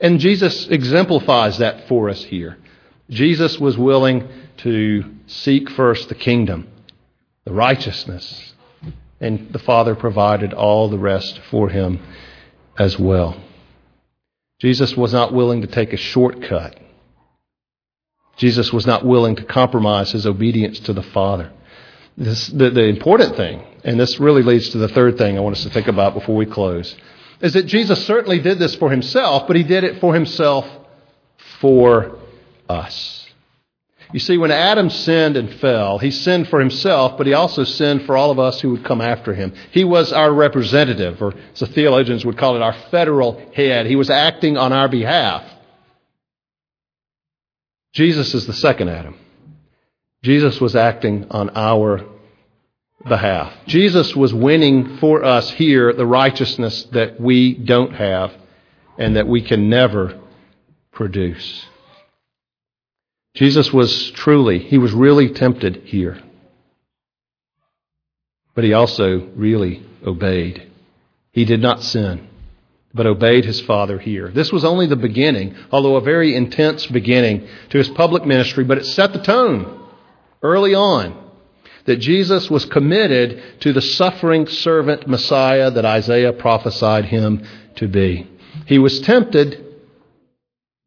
And 0.00 0.18
Jesus 0.18 0.66
exemplifies 0.68 1.58
that 1.58 1.88
for 1.88 2.08
us 2.08 2.24
here. 2.24 2.56
Jesus 3.10 3.58
was 3.58 3.76
willing 3.76 4.28
to 4.58 5.04
seek 5.26 5.68
first 5.70 6.08
the 6.08 6.14
kingdom, 6.14 6.68
the 7.44 7.52
righteousness, 7.52 8.54
and 9.20 9.52
the 9.52 9.58
Father 9.58 9.94
provided 9.94 10.54
all 10.54 10.88
the 10.88 10.98
rest 10.98 11.40
for 11.50 11.68
him 11.68 12.00
as 12.78 12.98
well. 12.98 13.36
Jesus 14.60 14.96
was 14.96 15.12
not 15.12 15.32
willing 15.32 15.62
to 15.62 15.66
take 15.66 15.92
a 15.92 15.96
shortcut. 15.96 16.78
Jesus 18.36 18.72
was 18.72 18.86
not 18.86 19.04
willing 19.04 19.36
to 19.36 19.44
compromise 19.44 20.12
his 20.12 20.26
obedience 20.26 20.78
to 20.80 20.92
the 20.92 21.02
Father. 21.02 21.52
This, 22.16 22.46
the, 22.48 22.70
the 22.70 22.84
important 22.84 23.36
thing, 23.36 23.64
and 23.82 23.98
this 23.98 24.20
really 24.20 24.42
leads 24.42 24.70
to 24.70 24.78
the 24.78 24.88
third 24.88 25.18
thing 25.18 25.36
I 25.36 25.40
want 25.40 25.56
us 25.56 25.64
to 25.64 25.70
think 25.70 25.88
about 25.88 26.14
before 26.14 26.36
we 26.36 26.46
close, 26.46 26.94
is 27.40 27.54
that 27.54 27.66
Jesus 27.66 28.06
certainly 28.06 28.38
did 28.38 28.58
this 28.58 28.74
for 28.76 28.90
himself, 28.90 29.46
but 29.46 29.56
he 29.56 29.62
did 29.62 29.84
it 29.84 30.00
for 30.00 30.14
himself 30.14 30.66
for 31.60 32.19
us. 32.70 33.26
You 34.12 34.18
see, 34.18 34.38
when 34.38 34.50
Adam 34.50 34.90
sinned 34.90 35.36
and 35.36 35.54
fell, 35.60 35.98
he 35.98 36.10
sinned 36.10 36.48
for 36.48 36.58
himself, 36.58 37.16
but 37.16 37.26
he 37.26 37.34
also 37.34 37.62
sinned 37.62 38.06
for 38.06 38.16
all 38.16 38.30
of 38.30 38.40
us 38.40 38.60
who 38.60 38.70
would 38.70 38.84
come 38.84 39.00
after 39.00 39.34
him. 39.34 39.52
He 39.70 39.84
was 39.84 40.12
our 40.12 40.32
representative, 40.32 41.22
or 41.22 41.32
as 41.52 41.60
the 41.60 41.66
theologians 41.66 42.24
would 42.24 42.36
call 42.36 42.56
it, 42.56 42.62
our 42.62 42.72
federal 42.90 43.40
head. 43.54 43.86
He 43.86 43.94
was 43.94 44.10
acting 44.10 44.56
on 44.56 44.72
our 44.72 44.88
behalf. 44.88 45.44
Jesus 47.92 48.34
is 48.34 48.46
the 48.46 48.52
second 48.52 48.88
Adam. 48.88 49.16
Jesus 50.22 50.60
was 50.60 50.74
acting 50.74 51.26
on 51.30 51.50
our 51.54 52.04
behalf. 53.06 53.52
Jesus 53.66 54.14
was 54.14 54.34
winning 54.34 54.98
for 54.98 55.24
us 55.24 55.50
here 55.50 55.92
the 55.92 56.06
righteousness 56.06 56.84
that 56.92 57.20
we 57.20 57.54
don't 57.54 57.94
have 57.94 58.32
and 58.98 59.16
that 59.16 59.26
we 59.26 59.40
can 59.40 59.70
never 59.70 60.20
produce. 60.92 61.64
Jesus 63.34 63.72
was 63.72 64.10
truly, 64.12 64.58
he 64.58 64.78
was 64.78 64.92
really 64.92 65.30
tempted 65.30 65.82
here. 65.84 66.20
But 68.54 68.64
he 68.64 68.72
also 68.72 69.28
really 69.36 69.82
obeyed. 70.04 70.70
He 71.32 71.44
did 71.44 71.62
not 71.62 71.82
sin, 71.82 72.28
but 72.92 73.06
obeyed 73.06 73.44
his 73.44 73.60
Father 73.60 73.98
here. 73.98 74.30
This 74.30 74.50
was 74.52 74.64
only 74.64 74.86
the 74.86 74.96
beginning, 74.96 75.54
although 75.70 75.96
a 75.96 76.00
very 76.00 76.34
intense 76.34 76.86
beginning 76.86 77.46
to 77.70 77.78
his 77.78 77.88
public 77.88 78.24
ministry, 78.24 78.64
but 78.64 78.78
it 78.78 78.86
set 78.86 79.12
the 79.12 79.22
tone 79.22 79.88
early 80.42 80.74
on 80.74 81.30
that 81.84 81.96
Jesus 81.96 82.50
was 82.50 82.64
committed 82.64 83.60
to 83.60 83.72
the 83.72 83.82
suffering 83.82 84.46
servant 84.46 85.06
Messiah 85.06 85.70
that 85.70 85.84
Isaiah 85.84 86.32
prophesied 86.32 87.06
him 87.06 87.46
to 87.76 87.88
be. 87.88 88.28
He 88.66 88.78
was 88.78 89.00
tempted, 89.00 89.64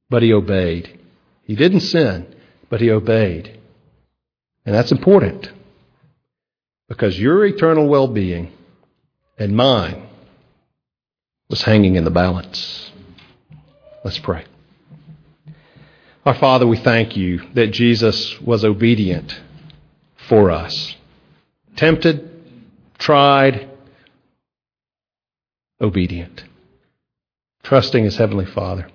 but 0.09 0.23
he 0.23 0.33
obeyed. 0.33 0.99
He 1.45 1.55
didn't 1.55 1.81
sin, 1.81 2.32
but 2.73 2.81
he 2.81 2.89
obeyed. 2.89 3.59
And 4.65 4.73
that's 4.73 4.91
important 4.91 5.51
because 6.89 7.19
your 7.19 7.45
eternal 7.45 7.87
well 7.87 8.07
being 8.07 8.51
and 9.37 9.55
mine 9.55 10.07
was 11.51 11.61
hanging 11.61 11.97
in 11.97 12.03
the 12.03 12.09
balance. 12.09 12.91
Let's 14.03 14.17
pray. 14.17 14.45
Our 16.25 16.33
Father, 16.33 16.65
we 16.65 16.77
thank 16.77 17.15
you 17.15 17.43
that 17.53 17.67
Jesus 17.67 18.41
was 18.41 18.65
obedient 18.65 19.39
for 20.27 20.49
us. 20.49 20.95
Tempted, 21.75 22.27
tried, 22.97 23.69
obedient. 25.79 26.43
Trusting 27.61 28.03
his 28.03 28.17
Heavenly 28.17 28.47
Father. 28.47 28.87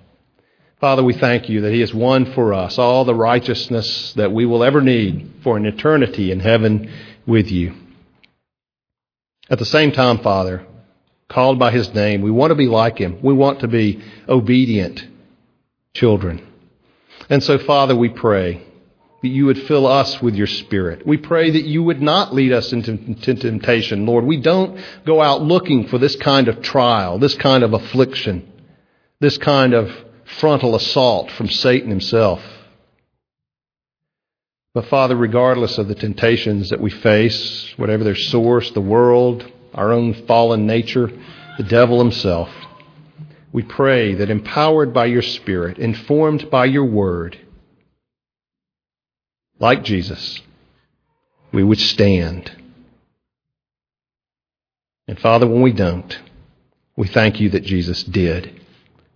Father, 0.79 1.03
we 1.03 1.13
thank 1.13 1.49
you 1.49 1.61
that 1.61 1.73
He 1.73 1.81
has 1.81 1.93
won 1.93 2.33
for 2.33 2.53
us 2.53 2.77
all 2.77 3.03
the 3.03 3.13
righteousness 3.13 4.13
that 4.13 4.31
we 4.31 4.45
will 4.45 4.63
ever 4.63 4.79
need 4.79 5.33
for 5.43 5.57
an 5.57 5.65
eternity 5.65 6.31
in 6.31 6.39
heaven 6.39 6.89
with 7.25 7.51
you. 7.51 7.75
At 9.49 9.59
the 9.59 9.65
same 9.65 9.91
time, 9.91 10.19
Father, 10.19 10.65
called 11.27 11.59
by 11.59 11.71
His 11.71 11.93
name, 11.93 12.21
we 12.21 12.31
want 12.31 12.51
to 12.51 12.55
be 12.55 12.67
like 12.67 12.97
Him. 12.97 13.19
We 13.21 13.33
want 13.33 13.59
to 13.59 13.67
be 13.67 14.01
obedient 14.29 15.05
children. 15.93 16.47
And 17.29 17.43
so, 17.43 17.57
Father, 17.57 17.95
we 17.95 18.07
pray 18.07 18.65
that 19.21 19.27
you 19.27 19.47
would 19.47 19.61
fill 19.63 19.85
us 19.85 20.21
with 20.21 20.35
your 20.35 20.47
Spirit. 20.47 21.05
We 21.05 21.17
pray 21.17 21.51
that 21.51 21.65
you 21.65 21.83
would 21.83 22.01
not 22.01 22.33
lead 22.33 22.53
us 22.53 22.71
into 22.71 23.35
temptation, 23.35 24.05
Lord. 24.05 24.23
We 24.23 24.39
don't 24.39 24.81
go 25.05 25.21
out 25.21 25.41
looking 25.41 25.89
for 25.89 25.97
this 25.97 26.15
kind 26.15 26.47
of 26.47 26.61
trial, 26.61 27.19
this 27.19 27.35
kind 27.35 27.65
of 27.65 27.73
affliction, 27.73 28.49
this 29.19 29.37
kind 29.37 29.73
of 29.73 29.91
frontal 30.37 30.75
assault 30.75 31.31
from 31.31 31.49
Satan 31.49 31.89
himself. 31.89 32.41
But 34.73 34.85
Father, 34.85 35.15
regardless 35.15 35.77
of 35.77 35.87
the 35.87 35.95
temptations 35.95 36.69
that 36.69 36.79
we 36.79 36.91
face, 36.91 37.73
whatever 37.77 38.03
their 38.03 38.15
source, 38.15 38.69
the 38.71 38.81
world, 38.81 39.45
our 39.73 39.91
own 39.91 40.13
fallen 40.25 40.67
nature, 40.67 41.11
the 41.57 41.63
devil 41.63 41.99
himself, 41.99 42.49
we 43.51 43.63
pray 43.63 44.13
that 44.13 44.29
empowered 44.29 44.93
by 44.93 45.05
your 45.07 45.23
Spirit, 45.23 45.79
informed 45.79 46.51
by 46.51 46.65
your 46.65 46.85
word, 46.85 47.37
like 49.59 49.83
Jesus, 49.83 50.39
we 51.51 51.63
would 51.63 51.79
stand. 51.79 52.51
And 55.07 55.19
Father, 55.19 55.47
when 55.47 55.61
we 55.61 55.73
don't, 55.73 56.17
we 56.95 57.07
thank 57.07 57.39
you 57.39 57.49
that 57.49 57.63
Jesus 57.63 58.03
did. 58.03 58.58